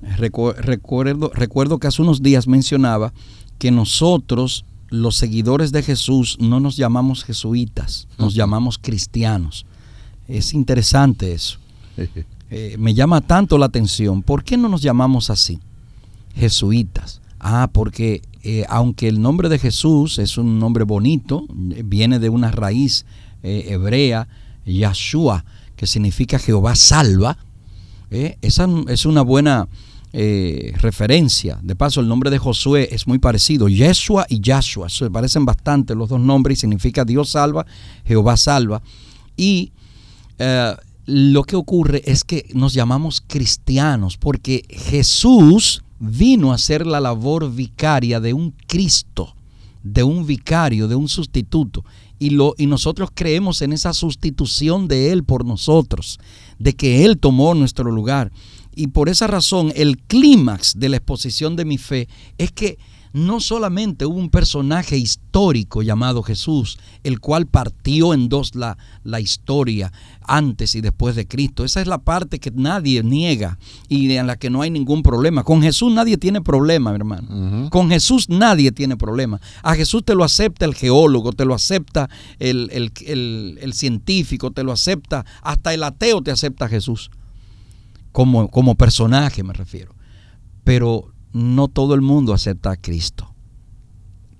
recuerdo, 0.00 1.30
recuerdo 1.34 1.78
que 1.78 1.86
hace 1.86 2.02
unos 2.02 2.22
días 2.22 2.46
mencionaba 2.46 3.12
que 3.58 3.70
nosotros 3.70 4.64
los 4.88 5.16
seguidores 5.16 5.72
de 5.72 5.82
Jesús 5.82 6.36
no 6.40 6.60
nos 6.60 6.76
llamamos 6.76 7.24
jesuitas, 7.24 8.06
nos 8.18 8.34
llamamos 8.34 8.78
cristianos. 8.78 9.66
Es 10.28 10.54
interesante 10.54 11.32
eso. 11.32 11.58
Eh, 12.48 12.76
me 12.78 12.94
llama 12.94 13.22
tanto 13.22 13.58
la 13.58 13.66
atención. 13.66 14.22
¿Por 14.22 14.44
qué 14.44 14.56
no 14.56 14.68
nos 14.68 14.80
llamamos 14.80 15.30
así? 15.30 15.58
Jesuitas. 16.36 17.20
Ah, 17.48 17.70
porque 17.72 18.22
eh, 18.42 18.64
aunque 18.68 19.06
el 19.06 19.22
nombre 19.22 19.48
de 19.48 19.60
Jesús 19.60 20.18
es 20.18 20.36
un 20.36 20.58
nombre 20.58 20.82
bonito, 20.82 21.46
viene 21.48 22.18
de 22.18 22.28
una 22.28 22.50
raíz 22.50 23.06
eh, 23.44 23.66
hebrea 23.68 24.26
Yahshua, 24.64 25.44
que 25.76 25.86
significa 25.86 26.40
Jehová 26.40 26.74
salva. 26.74 27.38
¿eh? 28.10 28.36
Esa 28.42 28.66
es 28.88 29.06
una 29.06 29.22
buena 29.22 29.68
eh, 30.12 30.72
referencia. 30.80 31.60
De 31.62 31.76
paso, 31.76 32.00
el 32.00 32.08
nombre 32.08 32.30
de 32.30 32.38
Josué 32.38 32.88
es 32.90 33.06
muy 33.06 33.20
parecido. 33.20 33.68
Yeshua 33.68 34.26
y 34.28 34.40
Yahshua 34.40 34.88
se 34.88 35.08
parecen 35.08 35.44
bastante 35.44 35.94
los 35.94 36.08
dos 36.08 36.18
nombres 36.18 36.58
y 36.58 36.60
significa 36.62 37.04
Dios 37.04 37.28
salva, 37.28 37.64
Jehová 38.04 38.36
salva. 38.36 38.82
Y 39.36 39.70
eh, 40.40 40.74
lo 41.04 41.44
que 41.44 41.54
ocurre 41.54 42.02
es 42.06 42.24
que 42.24 42.48
nos 42.54 42.74
llamamos 42.74 43.22
cristianos 43.24 44.16
porque 44.16 44.64
Jesús 44.68 45.84
vino 45.98 46.52
a 46.52 46.56
hacer 46.56 46.86
la 46.86 47.00
labor 47.00 47.52
vicaria 47.52 48.20
de 48.20 48.32
un 48.32 48.52
Cristo, 48.66 49.34
de 49.82 50.02
un 50.02 50.26
vicario, 50.26 50.88
de 50.88 50.94
un 50.94 51.08
sustituto. 51.08 51.84
Y, 52.18 52.30
lo, 52.30 52.54
y 52.56 52.66
nosotros 52.66 53.10
creemos 53.14 53.62
en 53.62 53.72
esa 53.72 53.92
sustitución 53.92 54.88
de 54.88 55.12
Él 55.12 55.24
por 55.24 55.44
nosotros, 55.44 56.18
de 56.58 56.74
que 56.74 57.04
Él 57.04 57.18
tomó 57.18 57.54
nuestro 57.54 57.90
lugar. 57.90 58.32
Y 58.74 58.88
por 58.88 59.08
esa 59.08 59.26
razón 59.26 59.72
el 59.74 59.98
clímax 59.98 60.78
de 60.78 60.88
la 60.88 60.96
exposición 60.98 61.56
de 61.56 61.64
mi 61.64 61.78
fe 61.78 62.08
es 62.38 62.52
que 62.52 62.78
no 63.16 63.40
solamente 63.40 64.04
hubo 64.04 64.18
un 64.18 64.28
personaje 64.28 64.98
histórico 64.98 65.80
llamado 65.80 66.22
Jesús, 66.22 66.78
el 67.02 67.18
cual 67.18 67.46
partió 67.46 68.12
en 68.12 68.28
dos 68.28 68.54
la, 68.54 68.76
la, 69.04 69.20
historia 69.20 69.90
antes 70.20 70.74
y 70.74 70.82
después 70.82 71.16
de 71.16 71.26
Cristo. 71.26 71.64
Esa 71.64 71.80
es 71.80 71.86
la 71.86 71.96
parte 71.96 72.38
que 72.38 72.50
nadie 72.50 73.02
niega 73.02 73.58
y 73.88 74.12
en 74.12 74.26
la 74.26 74.36
que 74.36 74.50
no 74.50 74.60
hay 74.60 74.70
ningún 74.70 75.02
problema. 75.02 75.44
Con 75.44 75.62
Jesús 75.62 75.94
nadie 75.94 76.18
tiene 76.18 76.42
problema, 76.42 76.94
hermano. 76.94 77.70
Con 77.70 77.88
Jesús 77.88 78.28
nadie 78.28 78.70
tiene 78.70 78.98
problema. 78.98 79.40
A 79.62 79.74
Jesús 79.74 80.04
te 80.04 80.14
lo 80.14 80.22
acepta 80.22 80.66
el 80.66 80.74
geólogo, 80.74 81.32
te 81.32 81.46
lo 81.46 81.54
acepta 81.54 82.10
el, 82.38 82.68
el, 82.70 83.58
el 83.62 83.72
científico, 83.72 84.50
te 84.50 84.62
lo 84.62 84.72
acepta, 84.72 85.24
hasta 85.40 85.72
el 85.72 85.84
ateo 85.84 86.20
te 86.20 86.32
acepta 86.32 86.66
a 86.66 86.68
Jesús. 86.68 87.10
Como, 88.12 88.50
como 88.50 88.74
personaje 88.74 89.42
me 89.42 89.54
refiero. 89.54 89.94
Pero 90.64 91.15
no 91.32 91.68
todo 91.68 91.94
el 91.94 92.00
mundo 92.00 92.32
acepta 92.32 92.70
a 92.72 92.76
Cristo. 92.76 93.32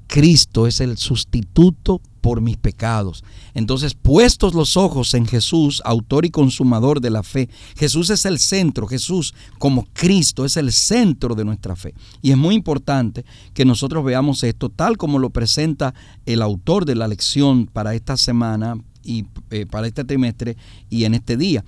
Cristo 0.06 0.66
es 0.66 0.80
el 0.80 0.96
sustituto 0.98 2.00
por 2.20 2.40
mis 2.40 2.56
pecados. 2.56 3.22
Entonces, 3.54 3.94
puestos 3.94 4.54
los 4.54 4.76
ojos 4.76 5.14
en 5.14 5.26
Jesús, 5.26 5.82
autor 5.84 6.24
y 6.24 6.30
consumador 6.30 7.00
de 7.00 7.10
la 7.10 7.22
fe, 7.22 7.48
Jesús 7.76 8.10
es 8.10 8.24
el 8.24 8.38
centro, 8.38 8.86
Jesús 8.86 9.34
como 9.58 9.86
Cristo 9.92 10.44
es 10.44 10.56
el 10.56 10.72
centro 10.72 11.34
de 11.34 11.44
nuestra 11.44 11.76
fe. 11.76 11.94
Y 12.22 12.30
es 12.30 12.36
muy 12.36 12.54
importante 12.54 13.24
que 13.54 13.64
nosotros 13.64 14.04
veamos 14.04 14.42
esto 14.42 14.70
tal 14.70 14.96
como 14.96 15.18
lo 15.18 15.30
presenta 15.30 15.94
el 16.24 16.42
autor 16.42 16.84
de 16.84 16.96
la 16.96 17.08
lección 17.08 17.66
para 17.66 17.94
esta 17.94 18.16
semana 18.16 18.76
y 19.04 19.26
eh, 19.50 19.66
para 19.66 19.86
este 19.86 20.04
trimestre 20.04 20.56
y 20.90 21.04
en 21.04 21.14
este 21.14 21.36
día. 21.36 21.64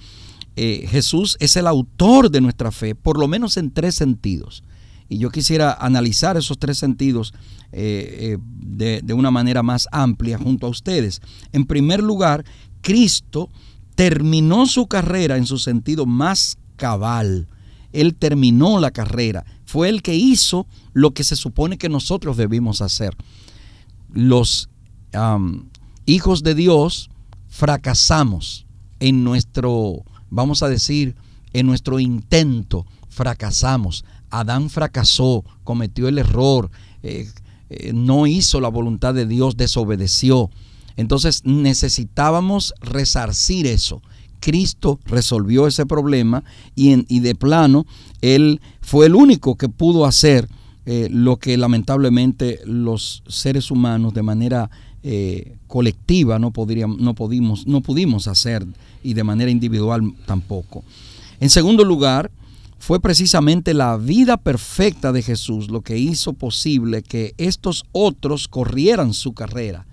Eh, 0.56 0.88
Jesús 0.90 1.36
es 1.38 1.56
el 1.56 1.68
autor 1.68 2.30
de 2.30 2.40
nuestra 2.40 2.72
fe, 2.72 2.96
por 2.96 3.16
lo 3.16 3.28
menos 3.28 3.56
en 3.56 3.70
tres 3.70 3.94
sentidos. 3.94 4.64
Y 5.08 5.18
yo 5.18 5.30
quisiera 5.30 5.72
analizar 5.72 6.36
esos 6.36 6.58
tres 6.58 6.78
sentidos 6.78 7.32
eh, 7.72 8.36
eh, 8.36 8.38
de, 8.42 9.00
de 9.02 9.14
una 9.14 9.30
manera 9.30 9.62
más 9.62 9.88
amplia 9.92 10.38
junto 10.38 10.66
a 10.66 10.70
ustedes. 10.70 11.20
En 11.52 11.64
primer 11.64 12.02
lugar, 12.02 12.44
Cristo 12.82 13.50
terminó 13.94 14.66
su 14.66 14.86
carrera 14.86 15.36
en 15.36 15.46
su 15.46 15.58
sentido 15.58 16.06
más 16.06 16.58
cabal. 16.76 17.48
Él 17.92 18.14
terminó 18.14 18.78
la 18.78 18.90
carrera. 18.90 19.44
Fue 19.64 19.88
el 19.88 20.02
que 20.02 20.14
hizo 20.14 20.66
lo 20.92 21.12
que 21.12 21.24
se 21.24 21.36
supone 21.36 21.78
que 21.78 21.88
nosotros 21.88 22.36
debimos 22.36 22.80
hacer. 22.80 23.16
Los 24.12 24.68
hijos 26.06 26.42
de 26.42 26.54
Dios 26.54 27.10
fracasamos 27.48 28.66
en 29.00 29.24
nuestro, 29.24 30.04
vamos 30.30 30.62
a 30.62 30.68
decir, 30.68 31.16
en 31.52 31.66
nuestro 31.66 31.98
intento, 31.98 32.86
fracasamos. 33.08 34.04
Adán 34.30 34.70
fracasó, 34.70 35.44
cometió 35.64 36.08
el 36.08 36.18
error, 36.18 36.70
eh, 37.02 37.28
eh, 37.70 37.92
no 37.92 38.26
hizo 38.26 38.60
la 38.60 38.68
voluntad 38.68 39.14
de 39.14 39.26
Dios, 39.26 39.56
desobedeció. 39.56 40.50
Entonces 40.96 41.42
necesitábamos 41.44 42.74
resarcir 42.80 43.66
eso. 43.66 44.02
Cristo 44.40 45.00
resolvió 45.04 45.66
ese 45.66 45.86
problema 45.86 46.44
y, 46.74 46.92
en, 46.92 47.06
y 47.08 47.20
de 47.20 47.34
plano 47.34 47.86
Él 48.20 48.60
fue 48.80 49.06
el 49.06 49.16
único 49.16 49.56
que 49.56 49.68
pudo 49.68 50.06
hacer 50.06 50.48
eh, 50.86 51.08
lo 51.10 51.36
que 51.36 51.56
lamentablemente 51.56 52.60
los 52.64 53.22
seres 53.28 53.70
humanos 53.70 54.14
de 54.14 54.22
manera 54.22 54.70
colectiva 55.68 56.38
no, 56.38 56.50
podríamos, 56.50 56.98
no, 56.98 57.14
pudimos, 57.14 57.66
no 57.66 57.80
pudimos 57.80 58.28
hacer 58.28 58.66
y 59.02 59.14
de 59.14 59.24
manera 59.24 59.50
individual 59.50 60.12
tampoco. 60.26 60.84
En 61.40 61.50
segundo 61.50 61.84
lugar, 61.84 62.30
fue 62.78 63.00
precisamente 63.00 63.74
la 63.74 63.96
vida 63.96 64.36
perfecta 64.36 65.12
de 65.12 65.22
Jesús 65.22 65.68
lo 65.68 65.82
que 65.82 65.98
hizo 65.98 66.32
posible 66.32 67.02
que 67.02 67.34
estos 67.36 67.84
otros 67.92 68.48
corrieran 68.48 69.12
su 69.12 69.34
carrera. 69.34 69.86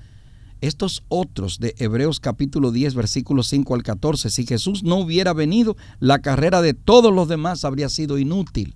Estos 0.61 1.03
otros 1.09 1.59
de 1.59 1.75
Hebreos 1.77 2.19
capítulo 2.19 2.71
10 2.71 2.95
versículos 2.95 3.47
5 3.47 3.75
al 3.75 3.83
14, 3.83 4.29
si 4.29 4.45
Jesús 4.45 4.83
no 4.83 4.97
hubiera 4.97 5.33
venido, 5.33 5.75
la 5.99 6.19
carrera 6.19 6.61
de 6.61 6.73
todos 6.73 7.13
los 7.13 7.27
demás 7.27 7.65
habría 7.65 7.89
sido 7.89 8.17
inútil. 8.17 8.75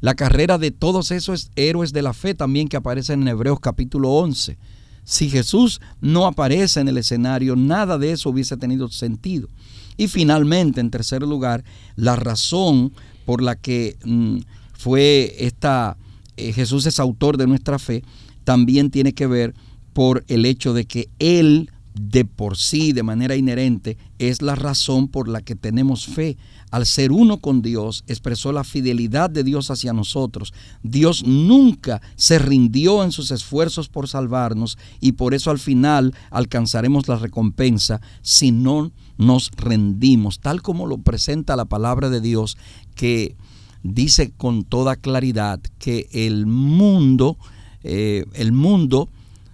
La 0.00 0.14
carrera 0.14 0.58
de 0.58 0.70
todos 0.70 1.10
esos 1.10 1.50
héroes 1.54 1.92
de 1.92 2.02
la 2.02 2.12
fe 2.12 2.34
también 2.34 2.68
que 2.68 2.76
aparecen 2.76 3.22
en 3.22 3.28
Hebreos 3.28 3.60
capítulo 3.60 4.10
11. 4.10 4.56
Si 5.04 5.28
Jesús 5.28 5.80
no 6.00 6.26
aparece 6.26 6.80
en 6.80 6.88
el 6.88 6.98
escenario, 6.98 7.56
nada 7.56 7.98
de 7.98 8.12
eso 8.12 8.30
hubiese 8.30 8.56
tenido 8.56 8.88
sentido. 8.88 9.48
Y 9.96 10.08
finalmente, 10.08 10.80
en 10.80 10.90
tercer 10.90 11.22
lugar, 11.22 11.64
la 11.96 12.16
razón 12.16 12.92
por 13.24 13.42
la 13.42 13.56
que 13.56 13.96
mm, 14.04 14.38
fue 14.72 15.34
esta, 15.38 15.96
eh, 16.36 16.52
Jesús 16.52 16.86
es 16.86 16.98
autor 17.00 17.36
de 17.36 17.46
nuestra 17.46 17.78
fe, 17.78 18.02
también 18.44 18.90
tiene 18.90 19.12
que 19.12 19.26
ver 19.26 19.54
por 19.92 20.24
el 20.28 20.44
hecho 20.44 20.74
de 20.74 20.86
que 20.86 21.08
Él 21.18 21.70
de 21.94 22.24
por 22.24 22.56
sí, 22.56 22.92
de 22.92 23.02
manera 23.02 23.36
inherente, 23.36 23.98
es 24.18 24.42
la 24.42 24.54
razón 24.54 25.08
por 25.08 25.28
la 25.28 25.42
que 25.42 25.54
tenemos 25.54 26.06
fe. 26.06 26.36
Al 26.70 26.86
ser 26.86 27.12
uno 27.12 27.38
con 27.38 27.60
Dios, 27.60 28.02
expresó 28.06 28.50
la 28.52 28.64
fidelidad 28.64 29.28
de 29.28 29.44
Dios 29.44 29.70
hacia 29.70 29.92
nosotros. 29.92 30.54
Dios 30.82 31.24
nunca 31.24 32.00
se 32.16 32.38
rindió 32.38 33.04
en 33.04 33.12
sus 33.12 33.30
esfuerzos 33.30 33.88
por 33.88 34.08
salvarnos 34.08 34.78
y 35.00 35.12
por 35.12 35.34
eso 35.34 35.50
al 35.50 35.58
final 35.58 36.14
alcanzaremos 36.30 37.08
la 37.08 37.16
recompensa 37.16 38.00
si 38.22 38.52
no 38.52 38.90
nos 39.18 39.50
rendimos, 39.56 40.40
tal 40.40 40.62
como 40.62 40.86
lo 40.86 40.98
presenta 40.98 41.56
la 41.56 41.64
palabra 41.64 42.10
de 42.10 42.20
Dios, 42.20 42.56
que 42.94 43.36
dice 43.82 44.32
con 44.36 44.64
toda 44.64 44.96
claridad 44.96 45.60
que 45.78 46.08
el 46.12 46.46
mundo, 46.46 47.36
eh, 47.82 48.24
el 48.34 48.52
mundo, 48.52 49.08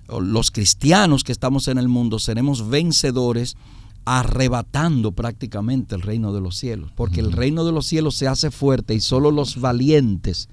los 0.09 0.51
cristianos 0.51 1.25
que 1.25 1.33
estamos 1.33 1.69
en 1.69 1.79
el 1.79 1.89
mundo, 1.89 2.19
seremos 2.19 2.69
vencedores 2.69 3.57
arrebatando 4.05 5.13
prácticamente 5.13 5.95
el 5.95 6.01
reino 6.01 6.33
de 6.33 6.41
los 6.41 6.57
cielos, 6.57 6.91
porque 6.95 7.21
el 7.21 7.33
reino 7.33 7.65
de 7.65 7.73
los 7.73 7.87
cielos 7.87 8.17
se 8.17 8.27
hace 8.27 8.51
fuerte 8.51 8.95
y 8.95 9.01
solo 9.01 9.31
los 9.31 9.61
valientes 9.61 10.49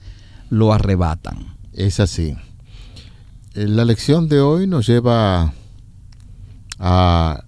lo 0.50 0.74
arrebatan. 0.74 1.56
Es 1.72 2.02
así. 2.02 2.36
Eh, 3.54 3.68
la 3.68 3.86
lección 3.86 4.28
de 4.28 4.42
hoy 4.42 4.68
nos 4.68 4.88
lleva 4.88 5.54
a 6.80 7.44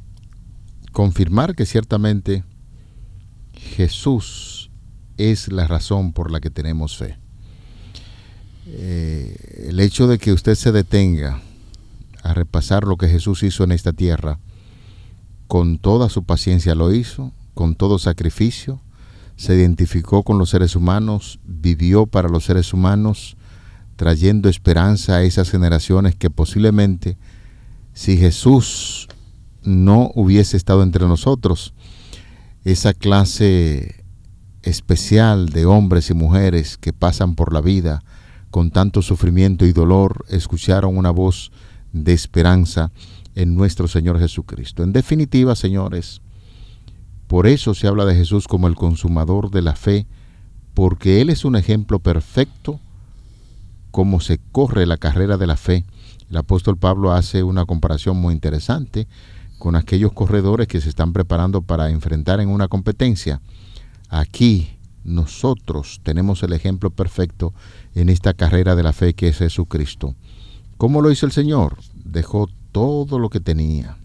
confirmar 0.97 1.53
que 1.53 1.67
ciertamente 1.67 2.43
Jesús 3.53 4.71
es 5.17 5.51
la 5.51 5.67
razón 5.67 6.11
por 6.11 6.31
la 6.31 6.39
que 6.39 6.49
tenemos 6.49 6.97
fe. 6.97 7.19
Eh, 8.65 9.67
el 9.69 9.79
hecho 9.79 10.07
de 10.07 10.17
que 10.17 10.31
usted 10.33 10.55
se 10.55 10.71
detenga 10.71 11.39
a 12.23 12.33
repasar 12.33 12.85
lo 12.85 12.97
que 12.97 13.09
Jesús 13.09 13.43
hizo 13.43 13.63
en 13.63 13.73
esta 13.73 13.93
tierra, 13.93 14.39
con 15.47 15.77
toda 15.77 16.09
su 16.09 16.23
paciencia 16.23 16.73
lo 16.73 16.91
hizo, 16.91 17.31
con 17.53 17.75
todo 17.75 17.99
sacrificio, 17.99 18.81
se 19.35 19.53
identificó 19.53 20.23
con 20.23 20.39
los 20.39 20.49
seres 20.49 20.75
humanos, 20.75 21.39
vivió 21.45 22.07
para 22.07 22.27
los 22.27 22.43
seres 22.43 22.73
humanos, 22.73 23.37
trayendo 23.97 24.49
esperanza 24.49 25.17
a 25.17 25.21
esas 25.21 25.51
generaciones 25.51 26.15
que 26.15 26.31
posiblemente 26.31 27.19
si 27.93 28.17
Jesús 28.17 29.06
no 29.67 30.11
hubiese 30.15 30.55
estado 30.55 30.81
entre 30.81 31.05
nosotros, 31.07 31.73
esa 32.63 32.93
clase 32.93 34.05
especial 34.63 35.49
de 35.49 35.65
hombres 35.65 36.09
y 36.09 36.13
mujeres 36.13 36.77
que 36.77 36.93
pasan 36.93 37.35
por 37.35 37.53
la 37.53 37.59
vida 37.59 38.01
con 38.49 38.71
tanto 38.71 39.01
sufrimiento 39.01 39.65
y 39.65 39.73
dolor, 39.73 40.25
escucharon 40.29 40.97
una 40.97 41.11
voz 41.11 41.51
de 41.91 42.13
esperanza 42.13 42.91
en 43.35 43.55
nuestro 43.55 43.89
Señor 43.89 44.19
Jesucristo. 44.19 44.83
En 44.83 44.93
definitiva, 44.93 45.53
señores, 45.53 46.21
por 47.27 47.45
eso 47.45 47.73
se 47.73 47.87
habla 47.87 48.05
de 48.05 48.15
Jesús 48.15 48.47
como 48.47 48.67
el 48.67 48.75
consumador 48.75 49.51
de 49.51 49.61
la 49.61 49.75
fe, 49.75 50.07
porque 50.73 51.19
Él 51.19 51.29
es 51.29 51.43
un 51.43 51.57
ejemplo 51.57 51.99
perfecto 51.99 52.79
cómo 53.91 54.21
se 54.21 54.39
corre 54.53 54.85
la 54.85 54.97
carrera 54.97 55.37
de 55.37 55.47
la 55.47 55.57
fe. 55.57 55.83
El 56.29 56.37
apóstol 56.37 56.77
Pablo 56.77 57.11
hace 57.11 57.43
una 57.43 57.65
comparación 57.65 58.15
muy 58.17 58.33
interesante 58.33 59.07
con 59.57 59.75
aquellos 59.75 60.13
corredores 60.13 60.67
que 60.67 60.81
se 60.81 60.89
están 60.89 61.13
preparando 61.13 61.61
para 61.61 61.89
enfrentar 61.89 62.39
en 62.39 62.49
una 62.49 62.67
competencia. 62.67 63.41
Aquí 64.09 64.77
nosotros 65.03 66.01
tenemos 66.03 66.43
el 66.43 66.53
ejemplo 66.53 66.89
perfecto 66.89 67.53
en 67.95 68.09
esta 68.09 68.33
carrera 68.33 68.75
de 68.75 68.83
la 68.83 68.93
fe 68.93 69.13
que 69.13 69.29
es 69.29 69.37
Jesucristo. 69.37 70.15
¿Cómo 70.77 71.01
lo 71.01 71.11
hizo 71.11 71.25
el 71.25 71.31
Señor? 71.31 71.77
Dejó 71.93 72.47
todo 72.71 73.17
lo 73.17 73.29
que 73.29 73.39
tenía, 73.39 73.97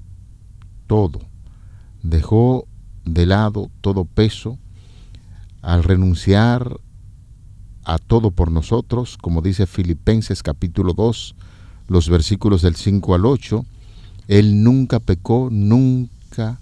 todo. 0.87 1.21
Dejó 2.03 2.67
de 3.05 3.27
lado 3.27 3.71
todo 3.81 4.05
peso 4.05 4.59
al 5.61 5.85
renunciar 5.85 6.81
a 7.85 7.99
todo 7.99 8.31
por 8.31 8.51
nosotros, 8.51 9.19
como 9.19 9.43
dice 9.43 9.67
Filipenses 9.67 10.43
capítulo 10.43 10.93
2, 10.93 11.35
los 11.89 12.09
versículos 12.09 12.63
del 12.63 12.77
5 12.77 13.15
al 13.15 13.27
8. 13.27 13.65
Él 14.29 14.63
nunca 14.63 15.01
pecó, 15.01 15.49
nunca. 15.51 16.59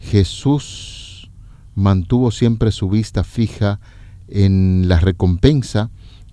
Jesús 0.00 1.30
mantuvo 1.74 2.30
siempre 2.30 2.72
su 2.72 2.88
vista 2.88 3.24
fija 3.24 3.80
en 4.28 4.88
la 4.88 5.00
recompensa, 5.00 5.90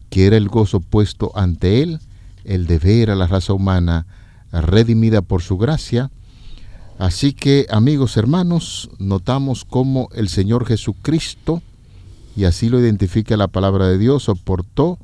que 0.09 0.27
era 0.27 0.37
el 0.37 0.47
gozo 0.47 0.79
puesto 0.79 1.31
ante 1.35 1.81
él, 1.81 1.99
el 2.43 2.67
deber 2.67 3.11
a 3.11 3.15
la 3.15 3.27
raza 3.27 3.53
humana 3.53 4.05
redimida 4.51 5.21
por 5.21 5.41
su 5.41 5.57
gracia. 5.57 6.11
Así 6.97 7.33
que, 7.33 7.65
amigos 7.69 8.15
hermanos, 8.15 8.89
notamos 8.99 9.65
cómo 9.65 10.09
el 10.13 10.29
Señor 10.29 10.65
Jesucristo, 10.65 11.61
y 12.37 12.45
así 12.45 12.69
lo 12.69 12.79
identifica 12.79 13.37
la 13.37 13.47
palabra 13.47 13.87
de 13.87 13.97
Dios, 13.97 14.23
soportó 14.23 14.97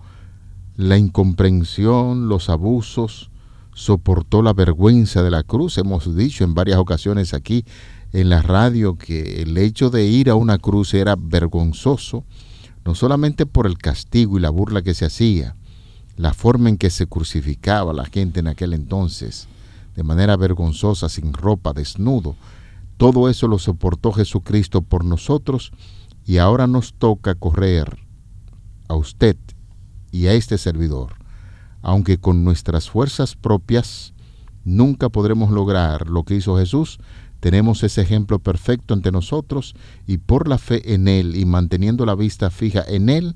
la 0.78 0.98
incomprensión, 0.98 2.30
los 2.30 2.50
abusos, 2.50 3.31
soportó 3.74 4.42
la 4.42 4.54
vergüenza 4.54 5.24
de 5.24 5.32
la 5.32 5.44
cruz. 5.44 5.78
Hemos 5.78 6.16
dicho 6.16 6.44
en 6.44 6.54
varias 6.54 6.78
ocasiones 6.78 7.34
aquí 7.34 7.66
en 8.14 8.30
la 8.30 8.42
radio 8.42 8.98
que 8.98 9.42
el 9.42 9.58
hecho 9.58 9.90
de 9.90 10.06
ir 10.06 10.30
a 10.30 10.36
una 10.36 10.58
cruz 10.58 10.94
era 10.94 11.16
vergonzoso, 11.18 12.26
no 12.84 12.96
solamente 12.96 13.46
por 13.46 13.68
el 13.68 13.78
castigo 13.78 14.38
y 14.38 14.42
la 14.42 14.50
burla 14.50 14.82
que 14.82 14.94
se 14.94 15.06
hacía, 15.06 15.56
la 16.18 16.34
forma 16.34 16.70
en 16.70 16.78
que 16.78 16.90
se 16.90 17.08
crucificaba 17.08 17.94
la 17.94 18.06
gente 18.06 18.42
en 18.42 18.48
aquel 18.48 18.74
entonces, 18.74 19.48
de 19.96 20.04
manera 20.04 20.36
vergonzosa, 20.36 21.10
sin 21.10 21.34
ropa, 21.34 21.74
desnudo. 21.74 22.36
Todo 22.98 23.30
eso 23.30 23.48
lo 23.48 23.60
soportó 23.60 24.12
Jesucristo 24.12 24.82
por 24.82 25.06
nosotros 25.06 25.72
y 26.26 26.38
ahora 26.38 26.68
nos 26.68 26.94
toca 26.94 27.36
correr 27.36 27.98
a 28.88 28.96
usted 28.96 29.38
y 30.12 30.28
a 30.28 30.34
este 30.34 30.58
servidor. 30.58 31.21
Aunque 31.82 32.18
con 32.18 32.44
nuestras 32.44 32.90
fuerzas 32.90 33.36
propias 33.36 34.14
nunca 34.64 35.10
podremos 35.10 35.52
lograr 35.52 36.08
lo 36.08 36.24
que 36.24 36.36
hizo 36.36 36.58
Jesús, 36.58 37.00
tenemos 37.40 37.84
ese 37.84 38.02
ejemplo 38.02 38.38
perfecto 38.40 38.94
ante 38.94 39.12
nosotros 39.12 39.76
y 40.06 40.20
por 40.20 40.48
la 40.48 40.60
fe 40.60 40.94
en 40.94 41.08
Él 41.08 41.36
y 41.36 41.46
manteniendo 41.46 42.06
la 42.06 42.16
vista 42.16 42.52
fija 42.52 42.84
en 42.88 43.10
Él, 43.10 43.36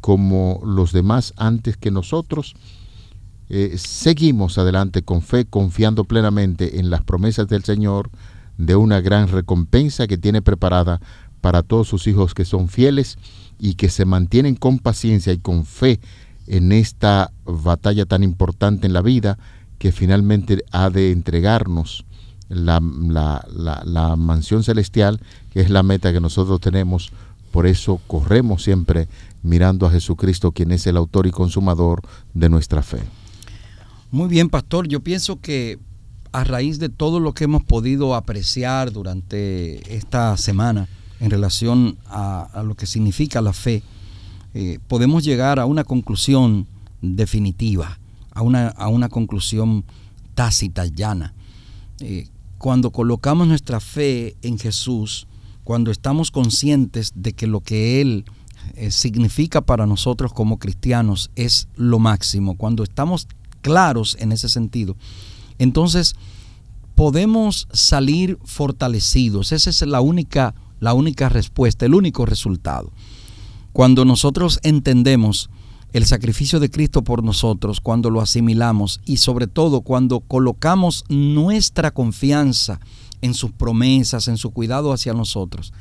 como 0.00 0.60
los 0.64 0.92
demás 0.92 1.32
antes 1.36 1.76
que 1.76 1.90
nosotros, 1.92 2.54
eh, 3.48 3.74
seguimos 3.78 4.58
adelante 4.58 5.02
con 5.02 5.22
fe, 5.22 5.44
confiando 5.44 6.04
plenamente 6.04 6.80
en 6.80 6.90
las 6.90 7.04
promesas 7.04 7.46
del 7.46 7.62
Señor 7.62 8.10
de 8.58 8.74
una 8.74 9.00
gran 9.00 9.28
recompensa 9.28 10.08
que 10.08 10.18
tiene 10.18 10.42
preparada 10.42 11.00
para 11.40 11.62
todos 11.62 11.86
sus 11.86 12.08
hijos 12.08 12.34
que 12.34 12.44
son 12.44 12.68
fieles 12.68 13.18
y 13.60 13.74
que 13.74 13.88
se 13.88 14.04
mantienen 14.04 14.56
con 14.56 14.80
paciencia 14.80 15.32
y 15.32 15.38
con 15.38 15.64
fe 15.64 16.00
en 16.46 16.72
esta 16.72 17.32
batalla 17.44 18.06
tan 18.06 18.22
importante 18.22 18.86
en 18.86 18.92
la 18.92 19.02
vida 19.02 19.38
que 19.78 19.92
finalmente 19.92 20.64
ha 20.72 20.90
de 20.90 21.12
entregarnos 21.12 22.04
la, 22.48 22.80
la, 22.80 24.16
mansión 24.16 24.62
celestial, 24.62 25.20
que 25.52 25.60
es 25.60 25.70
la 25.70 25.82
meta 25.82 26.12
que 26.12 26.20
nosotros 26.20 26.60
tenemos. 26.60 27.12
Por 27.50 27.66
eso 27.66 28.00
corremos 28.06 28.62
siempre 28.62 29.08
mirando 29.42 29.86
a 29.86 29.90
Jesucristo, 29.90 30.52
quien 30.52 30.72
es 30.72 30.86
el 30.86 30.96
autor 30.96 31.26
y 31.26 31.30
consumador 31.30 32.02
de 32.34 32.48
nuestra 32.48 32.82
fe. 32.82 33.00
Muy 34.10 34.28
bien, 34.28 34.48
pastor. 34.48 34.86
Yo 34.88 35.00
pienso 35.00 35.40
que 35.40 35.78
a 36.32 36.44
raíz 36.44 36.78
de 36.78 36.88
todo 36.88 37.18
lo 37.18 37.32
que 37.34 37.44
hemos 37.44 37.64
podido 37.64 38.14
apreciar 38.14 38.92
durante 38.92 39.96
esta 39.96 40.36
semana 40.36 40.88
en 41.20 41.30
relación 41.30 41.96
a, 42.06 42.62
lo 42.64 42.74
que 42.74 42.86
significa 42.86 43.40
la 43.40 43.52
fe, 43.52 43.82
eh, 44.58 44.78
podemos 44.88 45.22
llegar 45.22 45.60
a 45.60 45.66
una 45.66 45.84
conclusión 45.84 46.66
definitiva, 47.02 47.98
a 48.32 48.40
una, 48.40 48.68
a 48.68 48.88
una 48.88 49.10
conclusión 49.10 49.84
tácita, 50.34 50.86
llana. 50.86 51.34
Eh, 52.00 52.28
cuando 52.56 52.90
colocamos 52.90 53.46
nuestra 53.46 53.80
fe 53.80 54.34
en 54.40 54.58
Jesús, 54.58 55.26
cuando 55.62 55.90
estamos 55.90 56.30
conscientes 56.30 57.12
de 57.14 57.34
que 57.34 57.46
lo 57.46 57.60
que 57.60 58.00
Él 58.00 58.24
eh, 58.76 58.90
significa 58.90 59.60
para 59.60 59.84
nosotros 59.84 60.32
como 60.32 60.58
cristianos 60.58 61.30
es 61.36 61.68
lo 61.76 61.98
máximo, 61.98 62.56
cuando 62.56 62.82
estamos 62.82 63.28
claros 63.60 64.16
en 64.20 64.32
ese 64.32 64.48
sentido, 64.48 64.96
entonces 65.58 66.16
podemos 66.94 67.68
salir 67.74 68.38
fortalecidos. 68.42 69.52
Esa 69.52 69.68
es 69.68 69.82
la 69.82 70.00
única, 70.00 70.54
la 70.80 70.94
única 70.94 71.28
respuesta, 71.28 71.84
el 71.84 71.92
único 71.92 72.24
resultado. 72.24 72.90
Cuando 73.76 74.06
nosotros 74.06 74.58
entendemos 74.62 75.50
el 75.92 76.06
sacrificio 76.06 76.60
de 76.60 76.70
Cristo 76.70 77.04
por 77.04 77.22
nosotros, 77.22 77.78
cuando 77.82 78.08
lo 78.08 78.22
asimilamos 78.22 79.02
y 79.04 79.18
sobre 79.18 79.48
todo 79.48 79.82
cuando 79.82 80.20
colocamos 80.20 81.04
nuestra 81.10 81.90
confianza 81.90 82.80
en 83.20 83.34
sus 83.34 83.52
promesas, 83.52 84.28
en 84.28 84.38
su 84.38 84.50
cuidado 84.52 84.94
hacia 84.94 85.12
nosotros. 85.12 85.74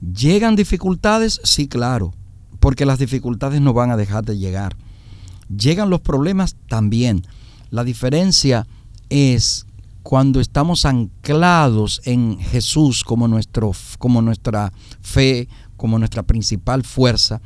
¿Llegan 0.00 0.54
dificultades? 0.54 1.40
Sí, 1.42 1.66
claro, 1.66 2.14
porque 2.60 2.86
las 2.86 3.00
dificultades 3.00 3.60
no 3.60 3.72
van 3.72 3.90
a 3.90 3.96
dejar 3.96 4.24
de 4.24 4.38
llegar. 4.38 4.76
¿Llegan 5.48 5.90
los 5.90 6.02
problemas? 6.02 6.54
También. 6.68 7.26
La 7.70 7.82
diferencia 7.82 8.64
es 9.08 9.66
cuando 10.04 10.38
estamos 10.38 10.84
anclados 10.84 12.00
en 12.04 12.38
Jesús 12.38 13.02
como, 13.02 13.26
nuestro, 13.26 13.72
como 13.98 14.22
nuestra 14.22 14.72
fe, 15.00 15.48
como 15.78 15.98
nuestra 15.98 16.24
principal 16.24 16.82
fuerza, 16.82 17.40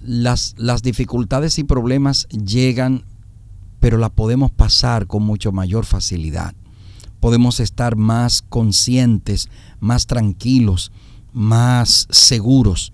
las, 0.00 0.54
las 0.56 0.82
dificultades 0.82 1.58
y 1.58 1.64
problemas 1.64 2.28
llegan, 2.28 3.04
pero 3.80 3.98
las 3.98 4.10
podemos 4.10 4.52
pasar 4.52 5.08
con 5.08 5.24
mucho 5.24 5.50
mayor 5.50 5.84
facilidad. 5.84 6.54
Podemos 7.18 7.58
estar 7.58 7.96
más 7.96 8.42
conscientes, 8.42 9.48
más 9.80 10.06
tranquilos, 10.06 10.92
más 11.32 12.06
seguros. 12.10 12.92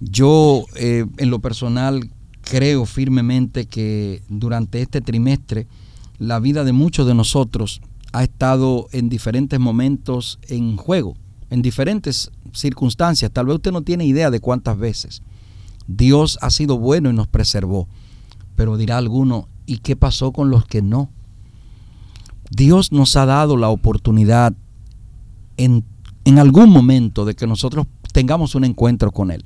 Yo 0.00 0.64
eh, 0.76 1.04
en 1.18 1.30
lo 1.30 1.40
personal 1.40 2.10
creo 2.40 2.86
firmemente 2.86 3.66
que 3.66 4.22
durante 4.28 4.80
este 4.80 5.00
trimestre 5.00 5.66
la 6.18 6.38
vida 6.38 6.64
de 6.64 6.72
muchos 6.72 7.06
de 7.06 7.14
nosotros 7.14 7.82
ha 8.12 8.22
estado 8.22 8.88
en 8.92 9.08
diferentes 9.08 9.60
momentos 9.60 10.38
en 10.48 10.76
juego, 10.76 11.16
en 11.50 11.60
diferentes 11.60 12.30
circunstancias. 12.58 13.30
Tal 13.32 13.46
vez 13.46 13.56
usted 13.56 13.72
no 13.72 13.82
tiene 13.82 14.04
idea 14.04 14.30
de 14.30 14.40
cuántas 14.40 14.78
veces. 14.78 15.22
Dios 15.86 16.38
ha 16.42 16.50
sido 16.50 16.78
bueno 16.78 17.10
y 17.10 17.12
nos 17.12 17.28
preservó. 17.28 17.88
Pero 18.54 18.76
dirá 18.76 18.98
alguno, 18.98 19.48
¿y 19.66 19.78
qué 19.78 19.96
pasó 19.96 20.32
con 20.32 20.50
los 20.50 20.66
que 20.66 20.82
no? 20.82 21.10
Dios 22.50 22.92
nos 22.92 23.16
ha 23.16 23.26
dado 23.26 23.56
la 23.56 23.68
oportunidad 23.68 24.54
en, 25.56 25.84
en 26.24 26.38
algún 26.38 26.70
momento 26.70 27.24
de 27.24 27.34
que 27.34 27.46
nosotros 27.46 27.86
tengamos 28.12 28.54
un 28.54 28.64
encuentro 28.64 29.10
con 29.10 29.30
Él. 29.30 29.44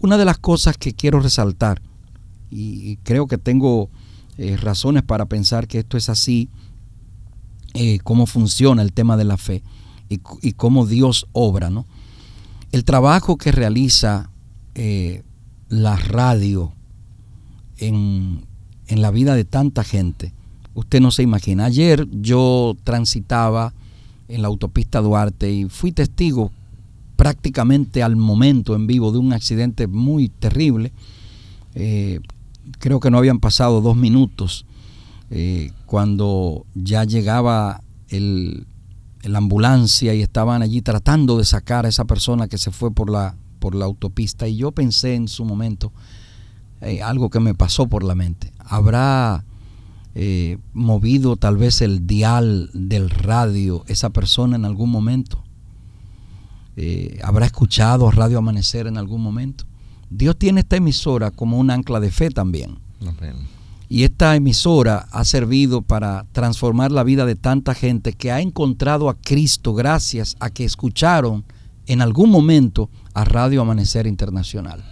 Una 0.00 0.16
de 0.16 0.24
las 0.24 0.38
cosas 0.38 0.76
que 0.78 0.94
quiero 0.94 1.20
resaltar, 1.20 1.82
y 2.50 2.96
creo 3.04 3.26
que 3.26 3.38
tengo 3.38 3.90
eh, 4.42 4.56
razones 4.56 5.02
para 5.02 5.26
pensar 5.26 5.68
que 5.68 5.80
esto 5.80 5.98
es 5.98 6.08
así, 6.08 6.48
eh, 7.74 7.98
cómo 8.02 8.24
funciona 8.24 8.80
el 8.80 8.94
tema 8.94 9.18
de 9.18 9.24
la 9.24 9.36
fe 9.36 9.62
y, 10.08 10.18
y, 10.40 10.52
cómo 10.52 10.86
Dios 10.86 11.26
obra, 11.32 11.68
¿no? 11.68 11.84
El 12.72 12.84
trabajo 12.84 13.36
que 13.36 13.52
realiza 13.52 14.30
eh, 14.74 15.22
la 15.68 15.96
radio 15.96 16.72
en, 17.78 18.46
la 18.88 19.10
vida 19.10 19.34
de 19.34 19.44
tanta 19.44 19.84
gente. 19.84 20.32
Usted 20.74 21.00
no 21.00 21.10
se 21.10 21.22
imagina. 21.22 21.64
Ayer 21.64 22.06
yo 22.10 22.76
transitaba 22.84 23.72
en 24.28 24.42
la 24.42 24.48
autopista 24.48 25.00
Duarte 25.00 25.50
y 25.50 25.68
fui 25.68 25.92
testigo 25.92 26.50
prácticamente 27.16 28.02
al 28.02 28.16
momento 28.16 28.74
en 28.74 28.86
vivo 28.86 29.12
de 29.12 29.18
un 29.18 29.32
accidente 29.32 29.86
muy 29.86 30.28
terrible. 30.28 30.92
Eh, 31.74 32.20
creo 32.78 33.00
que 33.00 33.10
no 33.10 33.18
habían 33.18 33.40
pasado 33.40 33.80
dos 33.80 33.96
minutos 33.96 34.64
eh, 35.30 35.72
cuando 35.86 36.66
ya 36.74 37.04
llegaba 37.04 37.82
el, 38.08 38.66
la 39.22 39.38
ambulancia 39.38 40.14
y 40.14 40.22
estaban 40.22 40.62
allí 40.62 40.82
tratando 40.82 41.38
de 41.38 41.44
sacar 41.44 41.86
a 41.86 41.88
esa 41.88 42.04
persona 42.04 42.48
que 42.48 42.58
se 42.58 42.70
fue 42.70 42.90
por 42.90 43.10
la 43.10 43.34
por 43.60 43.76
la 43.76 43.84
autopista 43.84 44.48
y 44.48 44.56
yo 44.56 44.72
pensé 44.72 45.14
en 45.14 45.28
su 45.28 45.44
momento 45.44 45.92
eh, 46.80 47.02
algo 47.02 47.30
que 47.30 47.38
me 47.38 47.54
pasó 47.54 47.86
por 47.86 48.02
la 48.02 48.16
mente. 48.16 48.52
¿Habrá 48.58 49.44
eh, 50.14 50.58
movido 50.72 51.36
tal 51.36 51.58
vez 51.58 51.82
el 51.82 52.06
dial 52.06 52.70
del 52.72 53.10
radio 53.10 53.84
esa 53.86 54.10
persona 54.10 54.56
en 54.56 54.64
algún 54.64 54.90
momento? 54.90 55.44
Eh, 56.76 57.20
¿Habrá 57.22 57.46
escuchado 57.46 58.10
Radio 58.10 58.38
Amanecer 58.38 58.86
en 58.86 58.96
algún 58.96 59.22
momento? 59.22 59.64
Dios 60.08 60.36
tiene 60.36 60.60
esta 60.60 60.76
emisora 60.76 61.30
como 61.30 61.58
un 61.58 61.70
ancla 61.70 62.00
de 62.00 62.10
fe 62.10 62.30
también. 62.30 62.78
Y 63.92 64.04
esta 64.04 64.36
emisora 64.36 65.08
ha 65.10 65.24
servido 65.24 65.82
para 65.82 66.24
transformar 66.30 66.92
la 66.92 67.02
vida 67.02 67.26
de 67.26 67.34
tanta 67.34 67.74
gente 67.74 68.12
que 68.12 68.30
ha 68.30 68.40
encontrado 68.40 69.08
a 69.08 69.18
Cristo 69.18 69.74
gracias 69.74 70.36
a 70.38 70.50
que 70.50 70.64
escucharon 70.64 71.44
en 71.88 72.00
algún 72.00 72.30
momento 72.30 72.88
a 73.14 73.24
Radio 73.24 73.60
Amanecer 73.60 74.06
Internacional. 74.06 74.84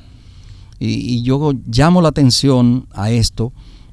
Y, 0.81 1.23
yo 1.23 1.53
llamo 1.73 2.03
la 2.03 2.09
atención 2.09 2.89
a 2.91 3.13
esto 3.13 3.53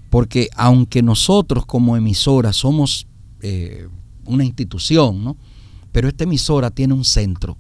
porque 0.10 0.50
aunque 0.56 1.04
nosotros 1.04 1.68
como 1.68 1.96
emisora 1.96 2.52
somos 2.52 3.06
eh, 3.41 3.88
una 4.26 4.44
institución, 4.44 5.24
¿no? 5.24 5.38
pero 5.91 6.08
esta 6.08 6.24
emisora 6.24 6.72
tiene 6.72 6.96
un 6.96 7.06
centro, 7.06 7.58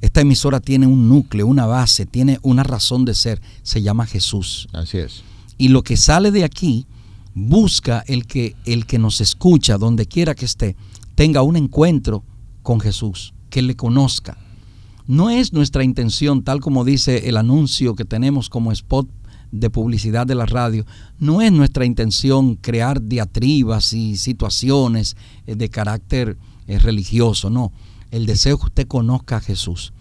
esta 0.00 0.20
emisora 0.20 0.60
tiene 0.60 0.86
un 0.86 1.08
núcleo, 1.08 1.48
una 1.48 1.66
base, 1.66 2.06
tiene 2.06 2.38
una 2.42 2.62
razón 2.62 3.04
de 3.04 3.14
ser, 3.14 3.42
se 3.64 3.82
llama 3.82 4.06
Jesús. 4.06 4.68
Así 4.72 4.98
es. 4.98 5.24
Y 5.64 5.68
lo 5.68 5.82
que 5.82 5.96
sale 5.96 6.30
de 6.30 6.44
aquí 6.44 6.86
busca 7.32 8.04
el 8.06 8.26
que 8.26 8.54
el 8.66 8.84
que 8.84 8.98
nos 8.98 9.22
escucha 9.22 9.78
donde 9.78 10.04
quiera 10.04 10.34
que 10.34 10.44
esté 10.44 10.76
tenga 11.14 11.40
un 11.40 11.56
encuentro 11.56 12.22
con 12.62 12.80
Jesús, 12.80 13.32
que 13.48 13.62
le 13.62 13.74
conozca, 13.74 14.36
no 15.06 15.30
es 15.30 15.54
nuestra 15.54 15.82
intención, 15.82 16.44
tal 16.44 16.60
como 16.60 16.84
dice 16.84 17.30
el 17.30 17.38
anuncio 17.38 17.94
que 17.94 18.04
tenemos 18.04 18.50
como 18.50 18.72
spot 18.72 19.08
de 19.52 19.70
publicidad 19.70 20.26
de 20.26 20.34
la 20.34 20.44
radio, 20.44 20.84
no 21.18 21.40
es 21.40 21.50
nuestra 21.50 21.86
intención 21.86 22.56
crear 22.56 23.00
diatribas 23.00 23.94
y 23.94 24.18
situaciones 24.18 25.16
eh, 25.46 25.54
de 25.54 25.70
carácter 25.70 26.36
eh, 26.66 26.78
religioso, 26.78 27.48
no. 27.48 27.72
El 28.10 28.26
deseo 28.26 28.56
es 28.56 28.60
que 28.60 28.66
usted 28.66 28.86
conozca 28.86 29.38
a 29.38 29.40
Jesús 29.40 29.94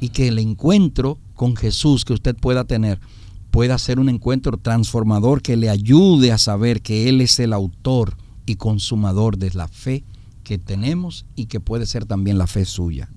y 0.00 0.10
que 0.10 0.28
el 0.28 0.38
encuentro 0.38 1.18
con 1.34 1.56
Jesús 1.56 2.04
que 2.04 2.12
usted 2.12 2.36
pueda 2.36 2.62
tener 2.62 3.00
pueda 3.50 3.78
ser 3.78 3.98
un 3.98 4.08
encuentro 4.08 4.56
transformador 4.56 5.42
que 5.42 5.56
le 5.56 5.70
ayude 5.70 6.32
a 6.32 6.38
saber 6.38 6.82
que 6.82 7.08
Él 7.08 7.20
es 7.20 7.38
el 7.40 7.52
autor 7.52 8.16
y 8.46 8.56
consumador 8.56 9.38
de 9.38 9.50
la 9.50 9.68
fe 9.68 10.04
que 10.44 10.58
tenemos 10.58 11.26
y 11.36 11.46
que 11.46 11.60
puede 11.60 11.86
ser 11.86 12.04
también 12.04 12.38
la 12.38 12.46
fe 12.46 12.64
suya. 12.64 13.08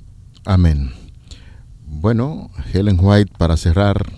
Amén. 0.46 0.92
Bueno, 1.86 2.50
Helen 2.74 2.98
White, 3.00 3.34
para 3.38 3.56
cerrar, 3.56 4.12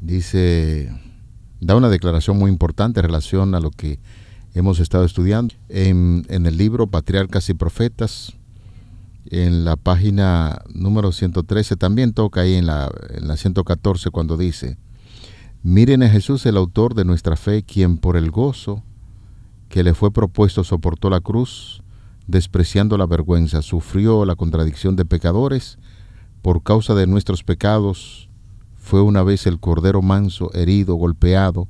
dice, 0.00 0.90
da 1.60 1.76
una 1.76 1.88
declaración 1.88 2.38
muy 2.38 2.50
importante 2.50 3.00
en 3.00 3.06
relación 3.06 3.54
a 3.54 3.60
lo 3.60 3.70
que 3.70 3.98
hemos 4.54 4.80
estado 4.80 5.04
estudiando 5.04 5.54
en, 5.68 6.24
el 6.28 6.56
libro 6.56 6.86
Patriarcas 6.86 7.48
y 7.50 7.54
Profetas, 7.54 8.35
en 9.30 9.64
la 9.64 9.76
página 9.76 10.62
número 10.72 11.12
113, 11.12 11.76
también 11.76 12.12
toca 12.12 12.42
ahí 12.42 12.54
en 12.54 12.66
la, 12.66 12.90
en 13.10 13.28
la 13.28 13.36
114 13.36 14.10
cuando 14.10 14.36
dice, 14.36 14.78
miren 15.62 16.02
a 16.02 16.08
Jesús 16.08 16.46
el 16.46 16.56
autor 16.56 16.94
de 16.94 17.04
nuestra 17.04 17.36
fe, 17.36 17.62
quien 17.62 17.98
por 17.98 18.16
el 18.16 18.30
gozo 18.30 18.82
que 19.68 19.82
le 19.82 19.94
fue 19.94 20.12
propuesto 20.12 20.64
soportó 20.64 21.10
la 21.10 21.20
cruz, 21.20 21.82
despreciando 22.26 22.98
la 22.98 23.06
vergüenza, 23.06 23.62
sufrió 23.62 24.24
la 24.24 24.36
contradicción 24.36 24.96
de 24.96 25.04
pecadores, 25.04 25.78
por 26.42 26.62
causa 26.62 26.94
de 26.94 27.06
nuestros 27.06 27.42
pecados, 27.42 28.28
fue 28.76 29.02
una 29.02 29.24
vez 29.24 29.48
el 29.48 29.58
Cordero 29.58 30.00
manso, 30.00 30.52
herido, 30.54 30.94
golpeado 30.94 31.66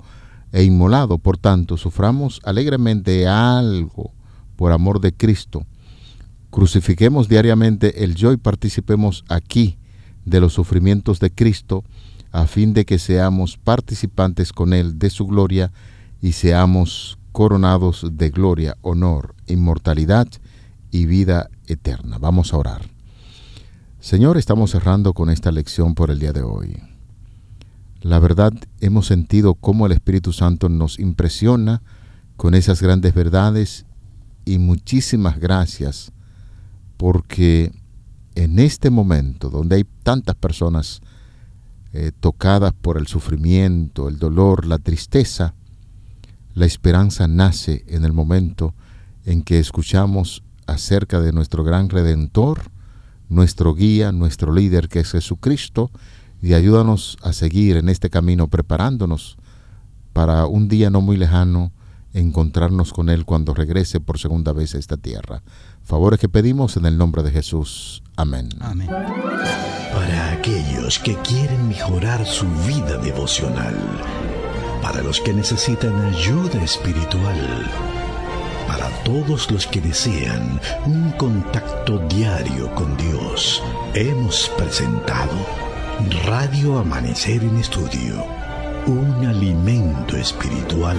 e 0.53 0.65
inmolado. 0.65 1.17
Por 1.17 1.39
tanto, 1.39 1.79
suframos 1.79 2.41
alegremente 2.45 3.27
algo 3.27 4.13
por 4.57 4.73
amor 4.73 5.01
de 5.01 5.15
Cristo. 5.15 5.65
Crucifiquemos 6.57 7.29
diariamente 7.29 8.03
el 8.03 8.15
yo 8.15 8.33
y 8.33 8.39
participemos 8.39 9.27
aquí 9.29 9.77
de 10.25 10.41
los 10.41 10.55
sufrimientos 10.55 11.21
de 11.21 11.31
Cristo, 11.31 11.85
a 12.33 12.47
fin 12.47 12.73
de 12.73 12.87
que 12.87 12.99
seamos 12.99 13.59
participantes 13.59 14.55
con 14.55 14.73
Él 14.73 14.99
de 14.99 15.11
su 15.11 15.27
gloria 15.27 15.71
y 16.23 16.33
seamos 16.33 17.19
coronados 17.33 18.07
de 18.11 18.31
gloria, 18.31 18.79
honor, 18.81 19.35
inmortalidad 19.47 20.29
y 20.91 21.05
vida 21.05 21.51
eterna. 21.67 22.17
Vamos 22.17 22.55
a 22.55 22.57
orar. 22.57 22.89
Señor, 24.01 24.39
estamos 24.39 24.71
cerrando 24.71 25.13
con 25.13 25.29
esta 25.29 25.53
lección 25.53 25.95
por 25.95 26.11
el 26.11 26.21
día 26.21 26.33
de 26.33 26.41
hoy. 26.41 26.79
La 28.01 28.19
verdad, 28.19 28.55
hemos 28.81 29.05
sentido 29.05 29.57
cómo 29.57 29.85
el 29.85 29.93
Espíritu 29.93 30.33
Santo 30.33 30.71
nos 30.71 31.01
impresiona 31.01 31.83
con 32.39 32.55
esas 32.55 32.81
grandes 32.81 33.13
verdades 33.13 33.85
y 34.47 34.57
muchísimas 34.57 35.39
gracias 35.39 36.13
porque 36.97 37.73
en 38.35 38.59
este 38.59 38.91
momento 38.91 39.51
donde 39.51 39.77
hay 39.77 39.85
tantas 40.03 40.35
personas 40.37 41.01
eh, 41.93 42.13
tocadas 42.19 42.73
por 42.73 42.99
el 42.99 43.07
sufrimiento, 43.07 44.09
el 44.09 44.19
dolor, 44.19 44.67
la 44.67 44.79
tristeza, 44.79 45.55
la 46.55 46.67
esperanza 46.67 47.29
nace 47.29 47.85
en 47.89 48.05
el 48.05 48.13
momento 48.13 48.75
en 49.25 49.43
que 49.43 49.59
escuchamos 49.59 50.43
acerca 50.67 51.21
de 51.21 51.33
nuestro 51.33 51.65
gran 51.65 51.89
redentor, 51.89 52.71
nuestro 53.29 53.75
guía, 53.75 54.13
nuestro 54.13 54.53
líder 54.53 54.89
que 54.89 55.01
es 55.01 55.13
Jesucristo, 55.13 55.91
y 56.43 56.55
ayúdanos 56.55 57.17
a 57.23 57.33
seguir 57.33 57.77
en 57.77 57.89
este 57.89 58.11
camino 58.11 58.49
preparándonos 58.49 59.37
para 60.13 60.47
un 60.47 60.69
día 60.69 60.91
no 60.91 61.01
muy 61.01 61.17
lejano 61.17 61.73
encontrarnos 62.17 62.93
con 62.93 63.09
Él 63.09 63.25
cuando 63.25 63.55
regrese 63.55 64.01
por 64.01 64.19
segunda 64.19 64.53
vez 64.53 64.75
a 64.75 64.79
esta 64.79 64.97
tierra. 64.97 65.43
Favores 65.83 66.19
que 66.19 66.29
pedimos 66.29 66.77
en 66.77 66.87
el 66.87 66.99
nombre 66.99 67.23
de 67.23 67.31
Jesús. 67.31 68.03
Amén. 68.17 68.49
Amén. 68.61 68.89
Para 68.89 70.33
aquellos 70.33 70.99
que 70.99 71.15
quieren 71.17 71.69
mejorar 71.69 72.27
su 72.27 72.47
vida 72.67 72.97
devocional, 72.99 73.77
para 74.83 75.03
los 75.03 75.21
que 75.21 75.33
necesitan 75.33 75.95
ayuda 76.07 76.63
espiritual, 76.63 77.71
para 78.67 78.89
todos 79.05 79.51
los 79.51 79.67
que 79.67 79.81
desean 79.81 80.61
un 80.87 81.13
contacto 81.13 81.99
diario 82.09 82.75
con 82.75 82.97
Dios, 82.97 83.63
hemos 83.95 84.51
presentado 84.57 85.35
Radio 86.25 86.79
Amanecer 86.79 87.43
en 87.43 87.57
Estudio, 87.57 88.25
un 88.87 89.27
alimento 89.27 90.17
espiritual 90.17 90.99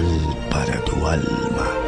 para 0.50 0.78
tu 0.84 1.06
alma. 1.06 1.87